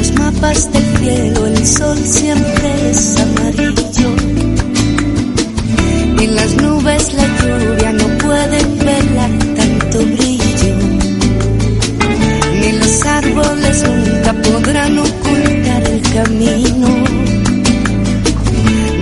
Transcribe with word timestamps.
los 0.00 0.12
mapas 0.14 0.72
del 0.72 0.84
cielo 0.98 1.46
el 1.46 1.66
sol 1.66 1.98
siempre 1.98 2.90
es 2.90 3.20
amarillo. 3.20 4.10
En 6.24 6.34
las 6.34 6.54
nubes 6.56 7.12
la 7.12 7.26
lluvia 7.38 7.92
no 7.92 8.06
puede 8.24 8.58
velar 8.88 9.30
tanto 9.58 9.98
brillo. 10.14 10.74
Ni 12.60 12.72
los 12.78 13.06
árboles 13.06 13.84
nunca 13.88 14.32
podrán 14.48 14.98
ocultar 14.98 15.82
el 15.94 16.00
camino 16.14 16.88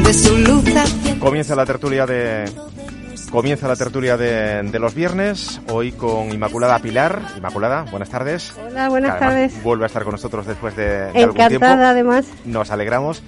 de 0.05 0.15
su 0.15 0.37
luz 0.39 0.65
hacia 0.75 1.19
Comienza 1.21 1.55
la 1.55 1.65
tertulia 1.65 2.07
de 2.07 2.51
Comienza 3.31 3.69
la 3.69 3.77
tertulia 3.77 4.17
de, 4.17 4.63
de 4.63 4.79
los 4.79 4.95
viernes, 4.95 5.61
hoy 5.71 5.93
con 5.93 6.33
Inmaculada 6.33 6.79
Pilar. 6.79 7.21
Inmaculada, 7.37 7.83
buenas 7.91 8.09
tardes. 8.09 8.55
Hola, 8.59 8.89
buenas 8.89 9.13
además 9.13 9.29
tardes. 9.35 9.63
Vuelve 9.63 9.85
a 9.85 9.87
estar 9.87 10.03
con 10.03 10.13
nosotros 10.13 10.47
después 10.47 10.75
de, 10.75 11.13
de 11.13 11.23
algún 11.25 11.37
tiempo. 11.37 11.57
Encantada, 11.57 11.91
además. 11.91 12.27
Nos 12.47 12.71
alegramos. 12.71 13.23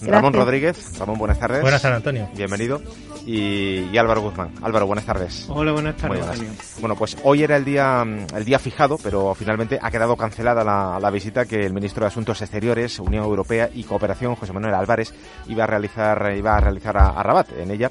Gracias. 0.00 0.10
Ramón 0.10 0.32
Rodríguez, 0.34 0.98
Ramón, 0.98 1.18
buenas 1.18 1.40
tardes. 1.40 1.62
Buenas 1.62 1.82
tardes, 1.82 1.96
Antonio. 1.96 2.28
Bienvenido. 2.36 2.80
Y, 3.26 3.88
y 3.90 3.98
Álvaro 3.98 4.20
Guzmán. 4.20 4.52
Álvaro, 4.62 4.86
buenas 4.86 5.06
tardes. 5.06 5.46
Hola, 5.48 5.72
buenas 5.72 5.96
tardes, 5.96 6.18
buenas. 6.20 6.38
Antonio. 6.38 6.52
Bueno, 6.80 6.94
pues 6.94 7.16
hoy 7.24 7.42
era 7.42 7.56
el 7.56 7.64
día, 7.64 8.04
el 8.36 8.44
día 8.44 8.58
fijado, 8.58 8.98
pero 9.02 9.34
finalmente 9.34 9.78
ha 9.80 9.90
quedado 9.90 10.14
cancelada 10.14 10.62
la, 10.62 10.98
la 11.00 11.10
visita 11.10 11.46
que 11.46 11.64
el 11.64 11.72
ministro 11.72 12.02
de 12.02 12.08
Asuntos 12.08 12.40
Exteriores, 12.42 12.98
Unión 13.00 13.24
Europea 13.24 13.70
y 13.74 13.82
Cooperación, 13.84 14.36
José 14.36 14.52
Manuel 14.52 14.74
Álvarez, 14.74 15.12
iba 15.48 15.64
a 15.64 15.66
realizar, 15.66 16.32
iba 16.36 16.56
a, 16.56 16.60
realizar 16.60 16.96
a, 16.96 17.08
a 17.08 17.22
Rabat. 17.22 17.48
En 17.58 17.70
ella 17.72 17.90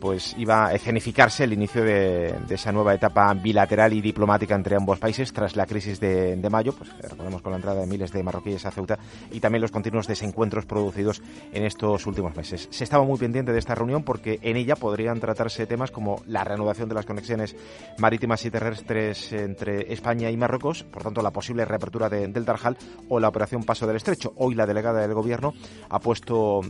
pues 0.00 0.34
iba 0.38 0.66
a 0.66 0.74
escenificarse 0.74 1.44
el 1.44 1.52
inicio 1.52 1.82
de, 1.82 2.34
esa 2.48 2.72
nueva 2.72 2.94
etapa 2.94 3.32
bilateral 3.34 3.92
y 3.92 4.00
diplomática 4.00 4.54
entre 4.54 4.76
ambos 4.76 4.98
países 4.98 5.32
tras 5.32 5.56
la 5.56 5.66
crisis 5.66 6.00
de, 6.00 6.36
de 6.36 6.50
mayo, 6.50 6.72
pues 6.72 6.90
recordemos 6.98 7.42
con 7.42 7.52
la 7.52 7.56
entrada 7.56 7.80
de 7.80 7.86
miles 7.86 8.12
de 8.12 8.22
marroquíes 8.22 8.64
a 8.66 8.70
Ceuta 8.70 8.98
y 9.30 9.40
también 9.40 9.62
los 9.62 9.70
continuos 9.70 10.06
desencuentros 10.06 10.66
producidos 10.66 11.22
en 11.52 11.64
estos 11.64 12.06
últimos 12.06 12.36
meses. 12.36 12.68
Se 12.70 12.84
estaba 12.84 13.04
muy 13.04 13.18
pendiente 13.18 13.52
de 13.52 13.58
esta 13.58 13.74
reunión 13.74 14.02
porque 14.02 14.38
en 14.42 14.56
ella 14.56 14.76
podrían 14.76 15.20
tratarse 15.20 15.66
temas 15.66 15.90
como 15.90 16.22
la 16.26 16.44
reanudación 16.44 16.88
de 16.88 16.94
las 16.94 17.06
conexiones 17.06 17.56
marítimas 17.98 18.44
y 18.44 18.50
terrestres 18.50 19.32
entre 19.32 19.92
España 19.92 20.30
y 20.30 20.36
Marruecos, 20.36 20.84
por 20.84 21.02
tanto 21.02 21.22
la 21.22 21.32
posible 21.32 21.64
reapertura 21.64 22.08
de, 22.08 22.28
del 22.28 22.44
Tarjal 22.44 22.76
o 23.08 23.20
la 23.20 23.28
operación 23.28 23.64
Paso 23.64 23.86
del 23.86 23.96
Estrecho. 23.96 24.32
Hoy 24.36 24.54
la 24.54 24.66
delegada 24.66 25.00
del 25.00 25.14
Gobierno 25.14 25.54
ha 25.88 25.98
puesto 25.98 26.60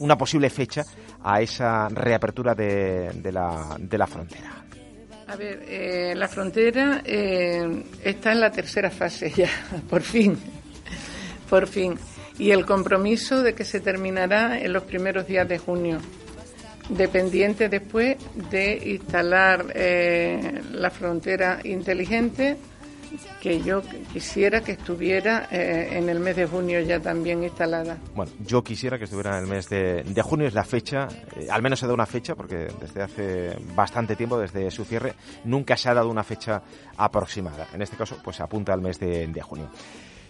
una 0.00 0.16
posible 0.16 0.50
fecha 0.50 0.84
a 1.22 1.40
esa 1.40 1.88
reapertura 1.88 2.54
de 2.54 2.71
de, 2.72 3.32
la, 3.32 3.76
de 3.78 3.98
la 3.98 4.06
frontera? 4.06 4.64
A 5.26 5.36
ver, 5.36 5.64
eh, 5.66 6.14
la 6.16 6.28
frontera 6.28 7.02
eh, 7.04 7.84
está 8.04 8.32
en 8.32 8.40
la 8.40 8.50
tercera 8.50 8.90
fase 8.90 9.30
ya, 9.30 9.48
por 9.88 10.02
fin, 10.02 10.36
por 11.48 11.66
fin. 11.66 11.98
Y 12.38 12.50
el 12.50 12.66
compromiso 12.66 13.42
de 13.42 13.54
que 13.54 13.64
se 13.64 13.80
terminará 13.80 14.58
en 14.58 14.72
los 14.72 14.82
primeros 14.82 15.26
días 15.26 15.48
de 15.48 15.58
junio, 15.58 15.98
dependiente 16.88 17.68
después 17.68 18.16
de 18.50 18.82
instalar 18.86 19.72
eh, 19.74 20.60
la 20.72 20.90
frontera 20.90 21.60
inteligente 21.64 22.56
que 23.40 23.62
yo 23.62 23.82
quisiera 24.12 24.62
que 24.62 24.72
estuviera 24.72 25.48
eh, 25.50 25.98
en 25.98 26.08
el 26.08 26.20
mes 26.20 26.36
de 26.36 26.46
junio 26.46 26.80
ya 26.80 27.00
también 27.00 27.42
instalada. 27.42 27.98
Bueno, 28.14 28.32
yo 28.44 28.62
quisiera 28.62 28.98
que 28.98 29.04
estuviera 29.04 29.36
en 29.38 29.44
el 29.44 29.50
mes 29.50 29.68
de, 29.68 30.02
de 30.02 30.22
junio, 30.22 30.46
es 30.46 30.54
la 30.54 30.64
fecha, 30.64 31.08
eh, 31.36 31.48
al 31.50 31.62
menos 31.62 31.80
se 31.80 31.86
da 31.86 31.94
una 31.94 32.06
fecha, 32.06 32.34
porque 32.34 32.68
desde 32.80 33.02
hace 33.02 33.56
bastante 33.74 34.16
tiempo, 34.16 34.38
desde 34.38 34.70
su 34.70 34.84
cierre, 34.84 35.14
nunca 35.44 35.76
se 35.76 35.88
ha 35.88 35.94
dado 35.94 36.08
una 36.08 36.24
fecha 36.24 36.62
aproximada. 36.96 37.66
En 37.72 37.82
este 37.82 37.96
caso, 37.96 38.18
pues 38.22 38.40
apunta 38.40 38.72
al 38.72 38.80
mes 38.80 38.98
de, 38.98 39.26
de 39.26 39.42
junio. 39.42 39.68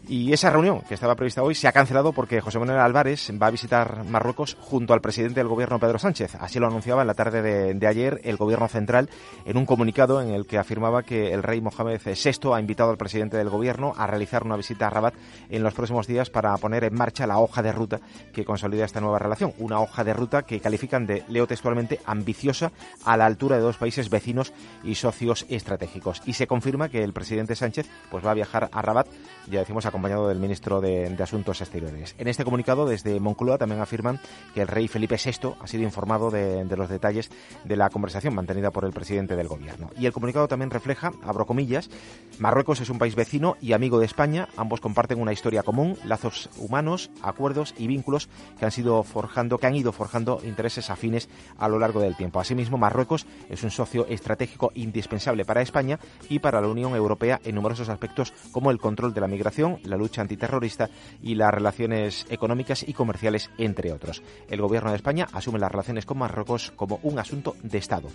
Y 0.08 0.32
esa 0.32 0.50
reunión 0.50 0.80
que 0.80 0.94
estaba 0.94 1.14
prevista 1.14 1.44
hoy 1.44 1.54
se 1.54 1.68
ha 1.68 1.72
cancelado 1.72 2.12
porque 2.12 2.40
José 2.40 2.58
Manuel 2.58 2.80
Álvarez 2.80 3.30
va 3.40 3.46
a 3.46 3.50
visitar 3.52 4.02
Marruecos 4.04 4.56
junto 4.60 4.94
al 4.94 5.00
presidente 5.00 5.38
del 5.38 5.46
gobierno 5.46 5.78
Pedro 5.78 5.98
Sánchez. 5.98 6.34
Así 6.40 6.58
lo 6.58 6.66
anunciaba 6.66 7.02
en 7.02 7.06
la 7.06 7.14
tarde 7.14 7.40
de, 7.40 7.86
ayer 7.86 8.20
el 8.24 8.36
gobierno 8.36 8.66
central 8.66 9.08
en 9.44 9.56
un 9.56 9.64
comunicado 9.64 10.20
en 10.20 10.30
el 10.30 10.44
que 10.46 10.58
afirmaba 10.58 11.04
que 11.04 11.32
el 11.32 11.44
rey 11.44 11.60
Mohamed 11.60 12.00
VI 12.04 12.52
ha 12.52 12.58
invitado 12.58 12.90
al 12.90 12.96
presidente 12.96 13.36
del 13.36 13.48
gobierno 13.48 13.92
a 13.96 14.08
realizar 14.08 14.42
una 14.42 14.56
visita 14.56 14.88
a 14.88 14.90
Rabat 14.90 15.14
en 15.48 15.62
los 15.62 15.72
próximos 15.72 16.08
días 16.08 16.30
para 16.30 16.56
poner 16.58 16.82
en 16.82 16.94
marcha 16.94 17.26
la 17.26 17.38
hoja 17.38 17.62
de 17.62 17.72
ruta 17.72 18.00
que 18.32 18.44
consolida 18.44 18.84
esta 18.84 19.00
nueva 19.00 19.20
relación. 19.20 19.54
Una 19.58 19.80
hoja 19.80 20.02
de 20.02 20.14
ruta 20.14 20.42
que 20.42 20.58
califican 20.58 21.06
de, 21.06 21.22
leo 21.28 21.46
textualmente, 21.46 22.00
ambiciosa 22.06 22.72
a 23.04 23.16
la 23.16 23.26
altura 23.26 23.56
de 23.56 23.62
dos 23.62 23.76
países 23.76 24.10
vecinos 24.10 24.52
y 24.82 24.96
socios 24.96 25.46
estratégicos. 25.48 26.22
Y 26.26 26.32
se 26.32 26.48
confirma 26.48 26.88
que 26.88 27.04
el 27.04 27.12
presidente 27.12 27.54
Sánchez 27.54 27.86
pues 28.10 28.26
va 28.26 28.32
a 28.32 28.34
viajar 28.34 28.68
a 28.72 28.82
Rabat, 28.82 29.06
ya 29.48 29.60
decimos, 29.60 29.86
acompañado 29.92 30.26
del 30.28 30.38
ministro 30.38 30.80
de, 30.80 31.14
Asuntos 31.22 31.60
Exteriores. 31.60 32.16
En 32.18 32.26
este 32.26 32.44
comunicado, 32.44 32.86
desde 32.86 33.20
Moncloa, 33.20 33.58
también 33.58 33.80
afirman 33.80 34.18
que 34.54 34.62
el 34.62 34.68
rey 34.68 34.88
Felipe 34.88 35.16
VI 35.22 35.54
ha 35.60 35.66
sido 35.66 35.84
informado 35.84 36.30
de, 36.30 36.64
de, 36.64 36.76
los 36.76 36.88
detalles 36.88 37.30
de 37.62 37.76
la 37.76 37.90
conversación 37.90 38.34
mantenida 38.34 38.70
por 38.70 38.84
el 38.84 38.92
presidente 38.92 39.36
del 39.36 39.46
gobierno. 39.46 39.90
Y 39.96 40.06
el 40.06 40.12
comunicado 40.12 40.48
también 40.48 40.70
refleja, 40.70 41.12
abro 41.22 41.46
comillas, 41.46 41.90
Marruecos 42.38 42.80
es 42.80 42.90
un 42.90 42.98
país 42.98 43.14
vecino 43.14 43.56
y 43.60 43.72
amigo 43.72 44.00
de 44.00 44.06
España. 44.06 44.48
Ambos 44.56 44.80
comparten 44.80 45.20
una 45.20 45.32
historia 45.32 45.62
común, 45.62 45.96
lazos 46.04 46.48
humanos, 46.56 47.10
acuerdos 47.22 47.74
y 47.76 47.86
vínculos 47.86 48.28
que 48.58 48.64
han 48.64 48.72
sido 48.72 49.02
forjando, 49.02 49.58
que 49.58 49.66
han 49.66 49.76
ido 49.76 49.92
forjando 49.92 50.40
intereses 50.42 50.90
afines 50.90 51.28
a 51.58 51.68
lo 51.68 51.78
largo 51.78 52.00
del 52.00 52.16
tiempo. 52.16 52.40
Asimismo, 52.40 52.78
Marruecos 52.78 53.26
es 53.48 53.62
un 53.62 53.70
socio 53.70 54.06
estratégico 54.06 54.72
indispensable 54.74 55.44
para 55.44 55.62
España 55.62 56.00
y 56.28 56.38
para 56.38 56.60
la 56.60 56.68
Unión 56.68 56.94
Europea 56.94 57.40
en 57.44 57.54
numerosos 57.54 57.90
aspectos 57.90 58.32
como 58.50 58.70
el 58.70 58.78
control 58.78 59.14
de 59.14 59.20
la 59.20 59.28
migración, 59.28 59.78
la 59.84 59.96
lucha 59.96 60.22
antiterrorista 60.22 60.88
y 61.22 61.34
las 61.34 61.52
relaciones 61.52 62.26
económicas 62.28 62.86
y 62.86 62.92
comerciales, 62.92 63.50
entre 63.58 63.92
otros. 63.92 64.22
El 64.48 64.60
gobierno 64.60 64.90
de 64.90 64.96
España 64.96 65.28
asume 65.32 65.58
las 65.58 65.70
relaciones 65.70 66.06
con 66.06 66.18
Marruecos 66.18 66.72
como 66.76 67.00
un 67.02 67.18
asunto 67.18 67.56
de 67.62 67.78
Estado. 67.78 68.08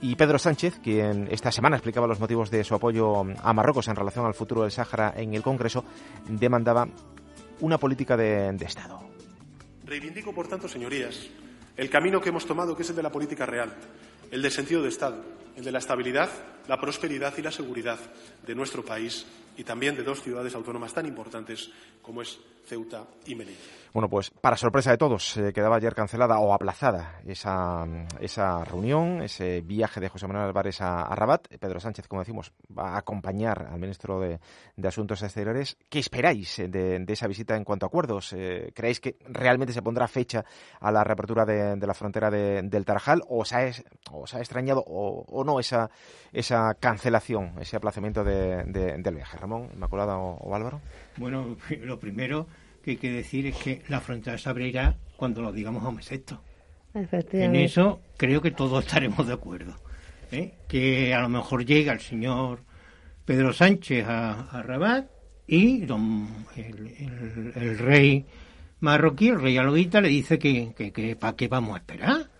Y 0.00 0.16
Pedro 0.16 0.38
Sánchez, 0.38 0.80
quien 0.82 1.28
esta 1.30 1.50
semana 1.50 1.76
explicaba 1.76 2.06
los 2.06 2.20
motivos 2.20 2.50
de 2.50 2.62
su 2.62 2.74
apoyo 2.74 3.24
a 3.42 3.52
Marruecos 3.52 3.88
en 3.88 3.96
relación 3.96 4.26
al 4.26 4.34
futuro 4.34 4.62
del 4.62 4.70
Sáhara 4.70 5.14
en 5.16 5.34
el 5.34 5.42
Congreso, 5.42 5.84
demandaba 6.28 6.86
una 7.60 7.78
política 7.78 8.16
de, 8.16 8.52
de 8.52 8.64
Estado. 8.66 9.00
Reivindico, 9.84 10.34
por 10.34 10.48
tanto, 10.48 10.68
señorías, 10.68 11.28
el 11.76 11.88
camino 11.88 12.20
que 12.20 12.28
hemos 12.28 12.46
tomado, 12.46 12.76
que 12.76 12.82
es 12.82 12.90
el 12.90 12.96
de 12.96 13.02
la 13.02 13.12
política 13.12 13.46
real, 13.46 13.74
el 14.30 14.42
del 14.42 14.50
sentido 14.50 14.82
de 14.82 14.88
Estado, 14.88 15.22
el 15.56 15.64
de 15.64 15.72
la 15.72 15.78
estabilidad, 15.78 16.30
la 16.68 16.80
prosperidad 16.80 17.34
y 17.38 17.42
la 17.42 17.50
seguridad 17.50 17.98
de 18.46 18.54
nuestro 18.54 18.84
país 18.84 19.26
y 19.56 19.64
también 19.64 19.96
de 19.96 20.02
dos 20.02 20.22
ciudades 20.22 20.54
autónomas 20.54 20.92
tan 20.92 21.06
importantes 21.06 21.70
como 22.02 22.22
es 22.22 22.38
Ceuta 22.66 23.04
y 23.26 23.34
Melilla. 23.34 23.60
Bueno, 23.92 24.08
pues 24.08 24.30
para 24.30 24.56
sorpresa 24.56 24.90
de 24.90 24.98
todos, 24.98 25.36
eh, 25.36 25.52
quedaba 25.52 25.76
ayer 25.76 25.94
cancelada 25.94 26.40
o 26.40 26.52
aplazada 26.52 27.20
esa, 27.26 27.86
esa 28.18 28.64
reunión, 28.64 29.22
ese 29.22 29.60
viaje 29.60 30.00
de 30.00 30.08
José 30.08 30.26
Manuel 30.26 30.48
Álvarez 30.48 30.80
a, 30.80 31.14
Rabat. 31.14 31.46
Pedro 31.60 31.78
Sánchez, 31.78 32.08
como 32.08 32.22
decimos, 32.22 32.52
va 32.76 32.94
a 32.94 32.98
acompañar 32.98 33.68
al 33.70 33.78
ministro 33.78 34.18
de, 34.18 34.40
Asuntos 34.84 35.22
Exteriores. 35.22 35.76
¿Qué 35.88 36.00
esperáis 36.00 36.56
de, 36.56 36.98
de, 36.98 37.12
esa 37.12 37.28
visita 37.28 37.56
en 37.56 37.62
cuanto 37.62 37.86
a 37.86 37.88
acuerdos? 37.88 38.32
Eh, 38.32 38.72
¿Creéis 38.74 38.98
que 38.98 39.16
realmente 39.28 39.72
se 39.72 39.82
pondrá 39.82 40.08
fecha 40.08 40.44
a 40.80 40.90
la 40.90 41.04
reapertura 41.04 41.44
de, 41.44 41.76
de 41.76 41.86
la 41.86 41.94
frontera 41.94 42.30
del 42.30 42.84
Tarajal 42.84 43.22
o 43.28 43.42
os 43.42 43.52
ha, 43.52 43.60
os 44.10 44.34
ha 44.34 44.38
extrañado 44.40 44.82
o, 44.86 45.24
o, 45.28 45.43
no 45.44 45.60
esa, 45.60 45.90
esa 46.32 46.74
cancelación, 46.74 47.54
ese 47.60 47.76
aplazamiento 47.76 48.24
del 48.24 49.14
viaje? 49.14 49.38
Ramón, 49.38 49.68
Inmaculada 49.72 50.18
o, 50.18 50.36
o 50.38 50.54
Álvaro. 50.54 50.80
Bueno, 51.16 51.56
lo 51.82 51.98
primero 51.98 52.46
que 52.82 52.92
hay 52.92 52.96
que 52.96 53.12
decir 53.12 53.46
es 53.46 53.56
que 53.56 53.82
la 53.88 54.00
frontera 54.00 54.36
se 54.36 54.48
abrirá 54.48 54.96
cuando 55.16 55.42
lo 55.42 55.52
digamos 55.52 55.84
a 55.84 55.88
un 55.88 56.02
sexto. 56.02 56.40
En 56.94 57.56
eso 57.56 58.00
creo 58.16 58.40
que 58.40 58.52
todos 58.52 58.84
estaremos 58.84 59.26
de 59.26 59.32
acuerdo. 59.32 59.74
¿eh? 60.30 60.54
Que 60.68 61.14
a 61.14 61.20
lo 61.22 61.28
mejor 61.28 61.64
llega 61.64 61.92
el 61.92 62.00
señor 62.00 62.60
Pedro 63.24 63.52
Sánchez 63.52 64.06
a, 64.06 64.48
a 64.50 64.62
Rabat 64.62 65.06
y 65.46 65.80
don, 65.80 66.46
el, 66.56 66.86
el, 66.98 67.52
el, 67.54 67.78
rey 67.78 68.24
marroquí, 68.80 69.28
el 69.28 69.40
rey 69.40 69.56
alodita, 69.58 70.00
le 70.00 70.08
dice 70.08 70.38
que, 70.38 70.72
que, 70.74 70.92
que 70.92 71.16
para 71.16 71.36
qué 71.36 71.48
vamos 71.48 71.74
a 71.74 71.78
esperar. 71.78 72.30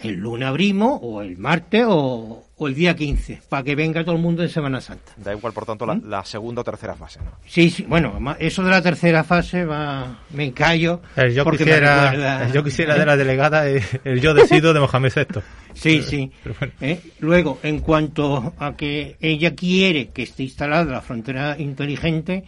El 0.00 0.16
lunes 0.16 0.48
abrimos, 0.48 0.98
o 1.02 1.22
el 1.22 1.38
martes, 1.38 1.84
o, 1.86 2.44
o 2.56 2.68
el 2.68 2.74
día 2.74 2.94
15, 2.94 3.42
para 3.48 3.62
que 3.62 3.74
venga 3.74 4.04
todo 4.04 4.14
el 4.14 4.20
mundo 4.20 4.42
en 4.42 4.48
Semana 4.48 4.80
Santa. 4.80 5.12
Da 5.16 5.32
igual, 5.32 5.52
por 5.52 5.66
tanto, 5.66 5.86
la, 5.86 5.94
¿Mm? 5.94 6.08
la, 6.08 6.24
segunda 6.24 6.60
o 6.60 6.64
tercera 6.64 6.94
fase, 6.94 7.20
¿no? 7.20 7.32
Sí, 7.46 7.70
sí, 7.70 7.84
bueno, 7.88 8.18
eso 8.38 8.62
de 8.62 8.70
la 8.70 8.82
tercera 8.82 9.24
fase 9.24 9.64
va, 9.64 10.20
me 10.30 10.44
encallo. 10.44 11.00
El 11.16 11.34
yo, 11.34 11.44
quisiera, 11.44 12.10
recuerda... 12.10 12.46
el 12.46 12.52
yo 12.52 12.64
quisiera 12.64 12.98
de 12.98 13.06
la 13.06 13.16
delegada, 13.16 13.66
el 13.66 14.20
yo 14.20 14.34
decido 14.34 14.72
de 14.72 14.80
Mohamed 14.80 15.12
VI. 15.14 15.40
Sí, 15.74 16.02
sí. 16.02 16.30
Bueno. 16.58 16.72
¿Eh? 16.80 17.00
Luego, 17.18 17.58
en 17.64 17.80
cuanto 17.80 18.54
a 18.58 18.76
que 18.76 19.16
ella 19.20 19.56
quiere 19.56 20.10
que 20.10 20.22
esté 20.22 20.44
instalada 20.44 20.84
la 20.84 21.00
frontera 21.00 21.56
inteligente, 21.58 22.44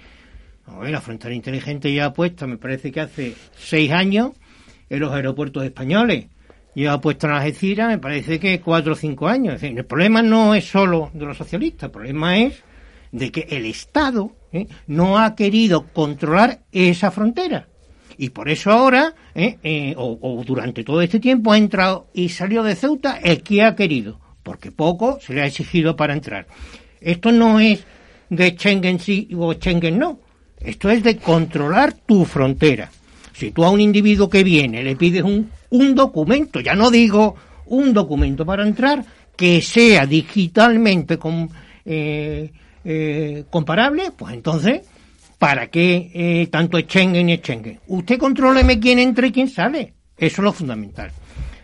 ver, 0.80 0.90
la 0.92 1.00
frontera 1.00 1.34
inteligente 1.34 1.92
ya 1.92 2.12
puesta, 2.12 2.46
me 2.46 2.56
parece 2.56 2.92
que 2.92 3.00
hace 3.00 3.34
seis 3.56 3.90
años, 3.90 4.30
en 4.88 5.00
los 5.00 5.12
aeropuertos 5.12 5.64
españoles 5.64 6.26
lleva 6.76 7.00
puesto 7.00 7.26
en 7.26 7.32
Algeciras, 7.32 7.88
me 7.88 7.98
parece 7.98 8.38
que 8.38 8.60
cuatro 8.60 8.92
o 8.92 8.96
cinco 8.96 9.26
años. 9.26 9.54
Es 9.54 9.62
decir, 9.62 9.78
el 9.78 9.86
problema 9.86 10.20
no 10.22 10.54
es 10.54 10.66
solo 10.66 11.10
de 11.14 11.24
los 11.24 11.36
socialistas, 11.36 11.84
el 11.84 11.90
problema 11.90 12.38
es 12.38 12.62
de 13.12 13.32
que 13.32 13.46
el 13.50 13.64
Estado 13.64 14.32
¿eh? 14.52 14.66
no 14.86 15.18
ha 15.18 15.34
querido 15.34 15.86
controlar 15.92 16.60
esa 16.70 17.10
frontera. 17.10 17.66
Y 18.18 18.30
por 18.30 18.48
eso 18.50 18.70
ahora, 18.70 19.14
¿eh? 19.34 19.58
Eh, 19.62 19.94
o, 19.96 20.42
durante 20.46 20.84
todo 20.84 21.00
este 21.00 21.18
tiempo, 21.18 21.52
ha 21.52 21.58
entrado 21.58 22.08
y 22.12 22.28
salió 22.28 22.62
de 22.62 22.74
Ceuta 22.74 23.18
el 23.22 23.42
que 23.42 23.62
ha 23.62 23.74
querido, 23.74 24.20
porque 24.42 24.70
poco 24.70 25.18
se 25.20 25.34
le 25.34 25.42
ha 25.42 25.46
exigido 25.46 25.96
para 25.96 26.12
entrar. 26.12 26.46
Esto 27.00 27.32
no 27.32 27.58
es 27.58 27.84
de 28.28 28.50
Schengen 28.50 29.00
sí 29.00 29.28
o 29.34 29.52
Schengen 29.54 29.98
no. 29.98 30.20
Esto 30.60 30.90
es 30.90 31.02
de 31.02 31.16
controlar 31.16 31.92
tu 31.92 32.24
frontera. 32.24 32.90
Si 33.32 33.50
tú 33.50 33.64
a 33.64 33.70
un 33.70 33.80
individuo 33.80 34.30
que 34.30 34.44
viene 34.44 34.82
le 34.82 34.96
pides 34.96 35.22
un, 35.22 35.50
un 35.70 35.94
documento, 35.94 36.60
ya 36.60 36.74
no 36.74 36.90
digo 36.90 37.36
un 37.66 37.92
documento 37.92 38.44
para 38.46 38.66
entrar, 38.66 39.04
que 39.36 39.60
sea 39.60 40.06
digitalmente 40.06 41.18
eh, 41.84 42.50
eh, 42.84 43.44
comparable, 43.50 44.12
pues 44.16 44.34
entonces, 44.34 44.82
¿para 45.38 45.66
qué 45.68 46.10
eh, 46.14 46.48
tanto 46.50 46.78
Schengen 46.78 47.28
y 47.28 47.36
Schengen? 47.36 47.80
Usted 47.88 48.18
contróleme 48.18 48.80
quién 48.80 48.98
entra 48.98 49.26
y 49.26 49.32
quién 49.32 49.48
sale. 49.48 49.92
Eso 50.16 50.40
es 50.40 50.44
lo 50.44 50.52
fundamental. 50.52 51.10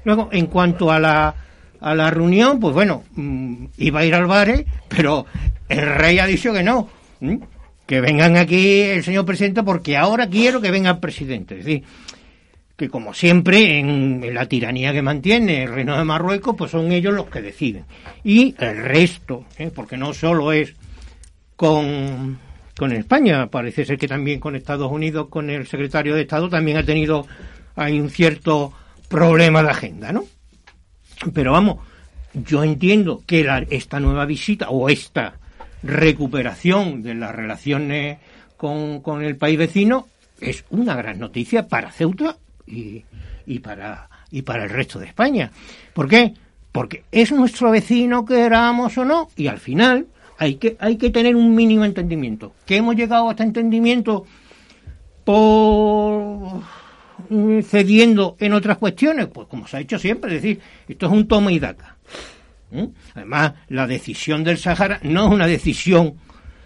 Luego, 0.04 0.28
en 0.32 0.46
cuanto 0.46 0.90
a 0.90 1.00
la, 1.00 1.34
a 1.80 1.94
la 1.94 2.10
reunión, 2.10 2.60
pues 2.60 2.74
bueno, 2.74 3.04
mm, 3.14 3.66
iba 3.78 4.00
a 4.00 4.04
ir 4.04 4.14
al 4.14 4.26
bar, 4.26 4.64
pero 4.88 5.26
el 5.68 5.94
rey 5.94 6.18
ha 6.18 6.26
dicho 6.26 6.52
que 6.52 6.62
no. 6.62 6.88
Que 7.86 8.00
vengan 8.00 8.36
aquí 8.36 8.80
el 8.80 9.02
señor 9.02 9.24
presidente 9.24 9.62
porque 9.62 9.96
ahora 9.96 10.28
quiero 10.28 10.60
que 10.60 10.70
venga 10.70 10.90
el 10.90 10.98
presidente. 10.98 11.58
Es 11.58 11.64
decir, 11.64 11.84
que 12.82 12.88
como 12.88 13.14
siempre 13.14 13.78
en, 13.78 14.34
la 14.34 14.46
tiranía 14.46 14.92
que 14.92 15.02
mantiene 15.02 15.62
el 15.62 15.72
reino 15.72 15.96
de 15.96 16.02
Marruecos, 16.02 16.56
pues 16.58 16.72
son 16.72 16.90
ellos 16.90 17.14
los 17.14 17.28
que 17.28 17.40
deciden. 17.40 17.84
Y 18.24 18.56
el 18.58 18.76
resto, 18.76 19.44
¿eh? 19.56 19.70
porque 19.72 19.96
no 19.96 20.12
solo 20.12 20.50
es 20.50 20.74
con, 21.54 22.40
con 22.76 22.90
España, 22.90 23.46
parece 23.46 23.84
ser 23.84 23.98
que 23.98 24.08
también 24.08 24.40
con 24.40 24.56
Estados 24.56 24.90
Unidos, 24.90 25.28
con 25.28 25.48
el 25.48 25.64
secretario 25.68 26.16
de 26.16 26.22
Estado, 26.22 26.48
también 26.48 26.76
ha 26.76 26.82
tenido 26.84 27.24
hay 27.76 28.00
un 28.00 28.10
cierto 28.10 28.72
problema 29.08 29.62
de 29.62 29.70
agenda, 29.70 30.12
¿no? 30.12 30.24
Pero 31.32 31.52
vamos, 31.52 31.78
yo 32.34 32.64
entiendo 32.64 33.22
que 33.24 33.48
esta 33.70 34.00
nueva 34.00 34.26
visita 34.26 34.70
o 34.70 34.88
esta 34.88 35.34
recuperación 35.84 37.00
de 37.04 37.14
las 37.14 37.32
relaciones 37.32 38.18
con, 38.56 39.02
con 39.02 39.22
el 39.22 39.36
país 39.36 39.56
vecino 39.56 40.08
es 40.40 40.64
una 40.70 40.96
gran 40.96 41.20
noticia 41.20 41.68
para 41.68 41.92
Ceuta 41.92 42.38
y, 42.66 43.04
y, 43.46 43.58
para, 43.58 44.08
y 44.30 44.42
para 44.42 44.64
el 44.64 44.70
resto 44.70 44.98
de 44.98 45.06
España. 45.06 45.50
¿Por 45.92 46.08
qué? 46.08 46.34
Porque 46.70 47.04
es 47.12 47.32
nuestro 47.32 47.70
vecino, 47.70 48.24
queramos 48.24 48.96
o 48.98 49.04
no, 49.04 49.28
y 49.36 49.46
al 49.46 49.58
final 49.58 50.06
hay 50.38 50.56
que, 50.56 50.76
hay 50.80 50.96
que 50.96 51.10
tener 51.10 51.36
un 51.36 51.54
mínimo 51.54 51.84
entendimiento. 51.84 52.54
¿Que 52.66 52.76
hemos 52.76 52.96
llegado 52.96 53.28
a 53.28 53.32
este 53.32 53.44
entendimiento 53.44 54.24
por 55.24 56.62
cediendo 57.62 58.36
en 58.40 58.52
otras 58.52 58.78
cuestiones? 58.78 59.28
Pues 59.28 59.48
como 59.48 59.66
se 59.66 59.76
ha 59.76 59.80
hecho 59.80 59.98
siempre, 59.98 60.34
es 60.34 60.42
decir, 60.42 60.60
esto 60.88 61.06
es 61.06 61.12
un 61.12 61.28
toma 61.28 61.52
y 61.52 61.58
daca. 61.58 61.96
Además, 63.14 63.52
la 63.68 63.86
decisión 63.86 64.42
del 64.44 64.58
Sahara 64.58 64.98
no 65.02 65.26
es 65.26 65.32
una 65.32 65.46
decisión 65.46 66.14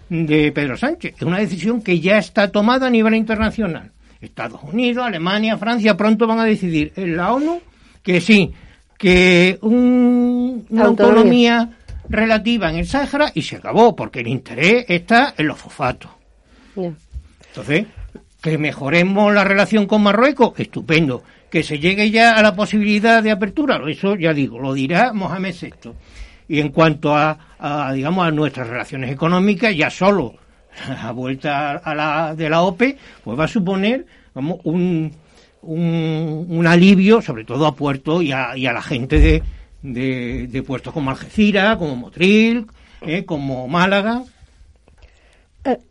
de 0.08 0.52
Pedro 0.52 0.76
Sánchez, 0.76 1.14
es 1.16 1.22
una 1.22 1.38
decisión 1.38 1.82
que 1.82 1.98
ya 2.00 2.18
está 2.18 2.50
tomada 2.52 2.86
a 2.86 2.90
nivel 2.90 3.14
internacional. 3.14 3.92
Estados 4.26 4.60
Unidos, 4.62 5.04
Alemania, 5.04 5.58
Francia 5.58 5.96
pronto 5.96 6.26
van 6.26 6.38
a 6.38 6.44
decidir 6.44 6.92
en 6.96 7.16
la 7.16 7.32
ONU 7.32 7.60
que 8.02 8.20
sí, 8.20 8.52
que 8.98 9.58
una 9.62 10.84
autonomía. 10.84 11.70
relativa 12.08 12.70
en 12.70 12.76
el 12.76 12.86
Sáhara 12.86 13.32
y 13.34 13.42
se 13.42 13.56
acabó, 13.56 13.96
porque 13.96 14.20
el 14.20 14.28
interés 14.28 14.84
está 14.88 15.34
en 15.36 15.48
los 15.48 15.58
fosfatos. 15.58 16.10
Entonces, 16.76 17.86
que 18.40 18.58
mejoremos 18.58 19.34
la 19.34 19.42
relación 19.42 19.86
con 19.86 20.02
Marruecos, 20.02 20.52
estupendo. 20.56 21.22
Que 21.50 21.62
se 21.62 21.78
llegue 21.78 22.10
ya 22.10 22.36
a 22.36 22.42
la 22.42 22.54
posibilidad 22.54 23.22
de 23.22 23.30
apertura, 23.30 23.80
eso 23.88 24.14
ya 24.16 24.32
digo, 24.32 24.58
lo 24.58 24.72
dirá 24.72 25.12
Mohamed 25.12 25.54
VI. 25.60 25.90
Y 26.48 26.60
en 26.60 26.68
cuanto 26.68 27.16
a, 27.16 27.38
a 27.58 27.92
digamos, 27.92 28.26
a 28.26 28.30
nuestras 28.30 28.68
relaciones 28.68 29.10
económicas, 29.10 29.74
ya 29.74 29.90
solo 29.90 30.34
a 31.02 31.12
vuelta 31.12 31.76
a 31.76 31.94
la, 31.94 32.34
de 32.34 32.50
la 32.50 32.62
OPE, 32.62 32.96
pues 33.24 33.38
va 33.38 33.44
a 33.44 33.48
suponer 33.48 34.06
como 34.32 34.60
un, 34.64 35.12
un, 35.62 36.66
alivio, 36.66 37.22
sobre 37.22 37.44
todo 37.44 37.66
a 37.66 37.74
Puerto 37.74 38.22
y 38.22 38.32
a, 38.32 38.56
y 38.56 38.66
a 38.66 38.72
la 38.72 38.82
gente 38.82 39.18
de, 39.18 39.42
de, 39.82 40.46
de, 40.46 40.62
puertos 40.62 40.92
como 40.92 41.10
Algeciras, 41.10 41.76
como 41.76 41.96
Motril, 41.96 42.66
eh, 43.00 43.24
como 43.24 43.68
Málaga. 43.68 44.22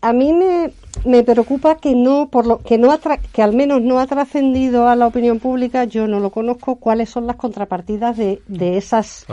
A 0.02 0.14
mí 0.14 0.32
me, 0.32 0.72
me, 1.04 1.24
preocupa 1.24 1.76
que 1.76 1.96
no, 1.96 2.30
por 2.30 2.46
lo 2.46 2.60
que 2.60 2.78
no 2.78 2.98
que 3.34 3.42
al 3.42 3.54
menos 3.54 3.82
no 3.82 4.00
ha 4.00 4.08
trascendido 4.08 4.88
a 4.88 4.96
la 4.96 5.08
opinión 5.08 5.40
pública. 5.40 5.84
Yo 5.84 6.08
no 6.08 6.20
lo 6.20 6.30
conozco. 6.30 6.78
¿Cuáles 6.78 7.10
son 7.10 7.28
las 7.28 7.36
contrapartidas 7.36 8.16
de, 8.16 8.42
de 8.48 8.78
esas 8.78 9.26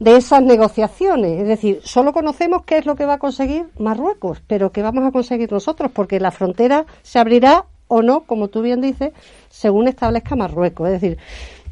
de 0.00 0.16
esas 0.16 0.42
negociaciones? 0.42 1.40
Es 1.40 1.48
decir, 1.48 1.80
solo 1.84 2.12
conocemos 2.12 2.64
qué 2.64 2.78
es 2.78 2.86
lo 2.86 2.96
que 2.96 3.06
va 3.06 3.14
a 3.14 3.18
conseguir 3.18 3.66
Marruecos, 3.78 4.42
pero 4.46 4.72
qué 4.72 4.82
vamos 4.82 5.04
a 5.04 5.12
conseguir 5.12 5.52
nosotros, 5.52 5.90
porque 5.92 6.20
la 6.20 6.30
frontera 6.30 6.86
se 7.02 7.18
abrirá 7.18 7.66
o 7.88 8.02
no, 8.02 8.22
como 8.24 8.48
tú 8.48 8.62
bien 8.62 8.80
dices, 8.80 9.12
según 9.48 9.88
establezca 9.88 10.36
Marruecos. 10.36 10.88
Es 10.88 11.00
decir, 11.00 11.18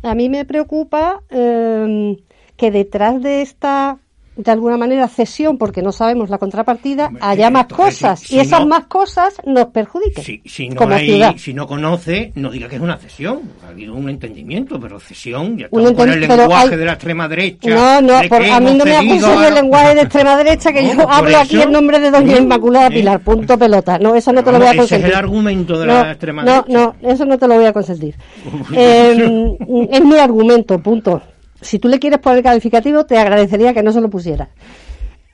a 0.03 0.15
mí 0.15 0.29
me 0.29 0.45
preocupa 0.45 1.23
eh, 1.31 2.17
que 2.57 2.71
detrás 2.71 3.23
de 3.23 3.43
esta 3.43 3.99
de 4.37 4.51
alguna 4.51 4.77
manera 4.77 5.09
cesión 5.09 5.59
porque 5.59 5.83
no 5.83 5.93
sabemos 5.93 6.31
la 6.31 6.39
contrapartida, 6.39 7.11
haya 7.21 7.51
más 7.51 7.67
cosas 7.67 8.31
y 8.31 8.39
esas 8.39 8.67
más 8.67 8.85
cosas 8.85 9.35
nos 9.45 9.67
perjudiquen. 9.67 10.25
Si, 10.45 10.69
no 10.71 10.89
hay, 10.89 11.39
si 11.39 11.53
no 11.53 11.67
conoce, 11.67 12.33
no 12.35 12.51
diga 12.51 12.69
que 12.69 12.77
es 12.77 12.83
una 12.83 12.97
cesión. 12.97 13.41
Ha 13.65 13.69
habido 13.69 13.95
un 13.95 14.09
entendimiento, 14.09 14.81
pero 14.81 14.99
cesión, 14.99 15.59
ya 15.59 15.67
estamos 15.67 15.93
con 15.93 16.11
el 16.11 16.21
lenguaje 16.21 16.77
de 16.77 16.85
la 16.85 16.93
extrema 16.93 17.29
derecha. 17.29 17.71
No, 17.71 18.01
no, 18.01 18.15
a 18.17 18.61
mí 18.61 18.75
no 18.75 18.85
me 18.85 18.97
acusen 18.97 19.45
el 19.45 19.55
lenguaje 19.55 19.95
de 19.95 20.01
extrema 20.03 20.37
derecha 20.37 20.73
que 20.73 20.87
yo 20.87 21.11
hablo 21.11 21.37
aquí 21.37 21.61
en 21.61 21.73
nombre 21.73 22.01
de 22.01 22.11
doña 22.11 22.39
Inmaculada 22.39 22.87
¿Eh? 22.87 22.91
Pilar, 22.91 23.21
punto 23.21 23.59
pelota. 23.59 23.99
No, 23.99 24.15
eso 24.15 24.33
no 24.33 24.43
te 24.43 24.53
lo 24.53 24.59
voy 24.59 24.69
a 24.69 24.77
consentir. 24.77 25.07
Ese 25.07 25.07
es 25.07 25.13
el 25.13 25.19
argumento 25.19 25.79
de 25.79 25.87
la 25.87 26.11
extrema 26.13 26.45
derecha. 26.45 26.65
No, 26.69 26.95
no, 27.03 27.11
eso 27.11 27.25
no 27.27 27.39
te 27.39 27.49
lo 27.49 27.55
voy 27.57 27.67
a 27.67 27.73
consentir. 27.73 28.15
eh, 28.75 29.57
es 29.91 30.05
mi 30.05 30.19
argumento, 30.19 30.79
punto 30.79 31.23
si 31.63 31.79
tú 31.79 31.89
le 31.89 31.99
quieres 31.99 32.19
poner 32.21 32.43
calificativo, 32.43 33.07
te 33.07 33.19
agradecería 33.19 33.73
que 33.73 33.83
no 33.83 33.93
se 33.93 34.01
lo 34.01 34.11
pusieras. 34.11 34.49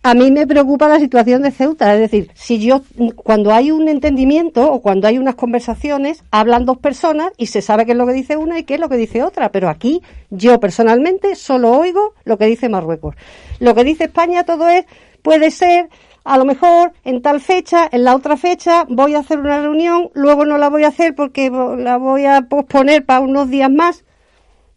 A 0.05 0.15
mí 0.15 0.31
me 0.31 0.47
preocupa 0.47 0.89
la 0.89 1.01
situación 1.01 1.43
de 1.43 1.51
Ceuta, 1.51 1.93
es 1.93 2.01
decir, 2.01 2.31
si 2.35 2.61
yo, 2.61 2.83
cuando 3.17 3.53
hay 3.53 3.73
un 3.73 3.89
entendimiento 3.89 4.73
o 4.73 4.81
cuando 4.81 5.09
hay 5.09 5.19
unas 5.19 5.35
conversaciones, 5.35 6.23
hablan 6.31 6.65
dos 6.65 6.79
personas 6.79 7.33
y 7.37 7.47
se 7.47 7.63
sabe 7.63 7.85
qué 7.85 7.93
es 7.93 7.99
lo 7.99 8.07
que 8.07 8.13
dice 8.13 8.37
una 8.37 8.61
y 8.61 8.63
qué 8.63 8.75
es 8.75 8.81
lo 8.81 8.89
que 8.89 8.97
dice 8.97 9.25
otra, 9.25 9.51
pero 9.51 9.69
aquí 9.69 10.01
yo 10.31 10.61
personalmente 10.61 11.35
solo 11.35 11.73
oigo 11.73 12.15
lo 12.25 12.39
que 12.39 12.47
dice 12.47 12.69
Marruecos. 12.69 13.17
Lo 13.59 13.75
que 13.75 13.83
dice 13.83 14.05
España 14.05 14.45
todo 14.45 14.69
es, 14.69 14.87
puede 15.23 15.51
ser, 15.51 15.89
a 16.23 16.39
lo 16.39 16.45
mejor 16.45 16.93
en 17.05 17.21
tal 17.21 17.41
fecha, 17.41 17.89
en 17.91 18.05
la 18.05 18.15
otra 18.15 18.37
fecha 18.37 18.87
voy 18.89 19.17
a 19.17 19.19
hacer 19.19 19.41
una 19.41 19.61
reunión, 19.61 20.11
luego 20.15 20.45
no 20.45 20.59
la 20.59 20.69
voy 20.69 20.85
a 20.85 20.89
hacer 20.89 21.17
porque 21.17 21.51
la 21.51 21.97
voy 21.97 22.25
a 22.25 22.43
posponer 22.43 23.05
para 23.05 23.21
unos 23.21 23.51
días 23.51 23.71
más 23.71 24.05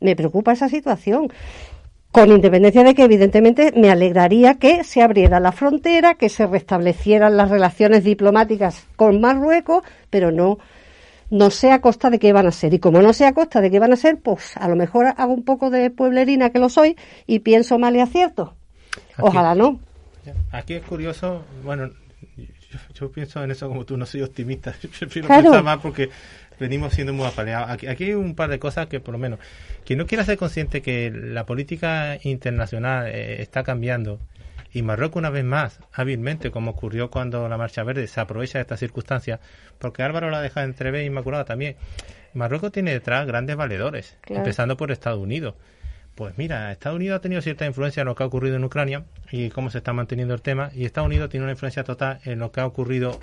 me 0.02 0.16
preocupa 0.16 0.52
esa 0.52 0.68
situación. 0.68 1.32
Con 2.12 2.30
independencia 2.30 2.84
de 2.84 2.94
que, 2.94 3.04
evidentemente, 3.04 3.72
me 3.74 3.90
alegraría 3.90 4.56
que 4.56 4.84
se 4.84 5.02
abriera 5.02 5.40
la 5.40 5.54
frontera, 5.54 6.16
que 6.16 6.28
se 6.28 6.46
restablecieran 6.46 7.38
las 7.38 7.50
relaciones 7.50 8.04
diplomáticas 8.04 8.86
con 8.98 9.22
Marruecos, 9.22 9.84
pero 10.10 10.30
no, 10.30 10.58
no 11.30 11.50
sé 11.50 11.72
a 11.72 11.80
costa 11.80 12.10
de 12.10 12.20
qué 12.20 12.34
van 12.34 12.48
a 12.48 12.52
ser. 12.52 12.74
Y 12.74 12.80
como 12.80 13.02
no 13.02 13.14
sé 13.14 13.26
a 13.26 13.34
costa 13.34 13.62
de 13.62 13.72
qué 13.72 13.80
van 13.80 13.94
a 13.94 13.96
ser, 13.96 14.20
pues 14.20 14.58
a 14.58 14.68
lo 14.68 14.76
mejor 14.76 15.14
hago 15.16 15.34
un 15.34 15.44
poco 15.44 15.70
de 15.70 15.90
pueblerina 15.90 16.50
que 16.50 16.60
lo 16.60 16.68
soy 16.68 16.98
y 17.26 17.40
pienso 17.40 17.80
mal 17.80 17.96
y 17.96 18.02
acierto. 18.02 18.56
Ojalá 19.18 19.56
no. 19.56 19.80
Aquí 20.52 20.74
es 20.74 20.84
curioso, 20.84 21.46
bueno, 21.64 21.90
yo, 22.94 23.12
pienso 23.12 23.44
en 23.44 23.52
eso 23.52 23.68
como 23.68 23.86
tú, 23.86 23.98
no 23.98 24.06
soy 24.06 24.22
optimista. 24.22 24.74
Yo 24.82 24.90
prefiero 24.90 25.28
pensar 25.28 25.64
más 25.64 25.80
porque 25.80 26.10
venimos 26.62 26.94
siendo 26.94 27.12
muy 27.12 27.26
apaleados. 27.26 27.70
Aquí, 27.70 27.88
aquí, 27.88 28.06
hay 28.06 28.14
un 28.14 28.36
par 28.36 28.50
de 28.50 28.60
cosas 28.60 28.88
que, 28.88 29.02
por 29.02 29.12
lo 29.12 29.18
menos, 29.18 29.40
quien 29.84 30.00
no 30.00 30.06
quiera 30.06 30.24
ser 30.24 30.38
consciente 30.38 30.82
que 30.82 31.12
la 31.12 31.46
política 31.46 32.20
internacional 32.24 33.08
eh, 33.08 33.42
está 33.42 33.64
cambiando 33.64 34.20
y 34.74 34.84
Marruecos, 34.84 35.18
una 35.18 35.30
vez 35.30 35.44
más, 35.44 35.80
hábilmente, 35.92 36.50
como 36.50 36.72
ocurrió 36.72 37.12
cuando 37.12 37.50
la 37.50 37.58
Marcha 37.58 37.84
Verde 37.84 38.08
se 38.08 38.22
aprovecha 38.22 38.58
de 38.58 38.62
estas 38.62 38.80
circunstancias, 38.80 39.42
porque 39.80 40.02
Álvaro 40.02 40.30
la 40.30 40.42
deja 40.42 40.64
entrever 40.64 41.04
Inmaculada 41.04 41.44
también. 41.44 41.76
Marruecos 42.34 42.72
tiene 42.72 42.94
detrás 42.94 43.28
grandes 43.28 43.58
valedores, 43.58 44.18
empezando 44.28 44.78
por 44.78 44.92
Estados 44.92 45.20
Unidos. 45.20 45.56
Pues 46.16 46.38
mira, 46.38 46.72
Estados 46.72 46.96
Unidos 46.96 47.18
ha 47.18 47.22
tenido 47.22 47.42
cierta 47.42 47.66
influencia 47.66 48.02
en 48.02 48.08
lo 48.08 48.16
que 48.16 48.24
ha 48.24 48.26
ocurrido 48.26 48.56
en 48.56 48.64
Ucrania 48.64 49.04
y 49.30 49.50
cómo 49.50 49.70
se 49.70 49.80
está 49.80 49.92
manteniendo 49.92 50.34
el 50.34 50.42
tema, 50.42 50.72
y 50.74 50.86
Estados 50.86 51.08
Unidos 51.08 51.30
tiene 51.30 51.44
una 51.44 51.54
influencia 51.54 51.84
total 51.84 52.20
en 52.24 52.40
lo 52.40 52.54
que 52.54 52.62
ha 52.62 52.66
ocurrido 52.66 53.20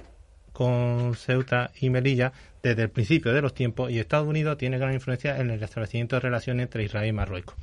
con 0.52 1.14
Ceuta 1.14 1.70
y 1.80 1.90
Melilla 1.90 2.32
desde 2.62 2.82
el 2.82 2.90
principio 2.90 3.32
de 3.32 3.42
los 3.42 3.54
tiempos 3.54 3.90
y 3.90 3.98
Estados 3.98 4.26
Unidos 4.26 4.58
tiene 4.58 4.78
gran 4.78 4.92
influencia 4.92 5.38
en 5.38 5.50
el 5.50 5.62
establecimiento 5.62 6.16
de 6.16 6.20
relaciones 6.20 6.64
entre 6.64 6.84
Israel 6.84 7.08
y 7.08 7.12
Marruecos. 7.12 7.54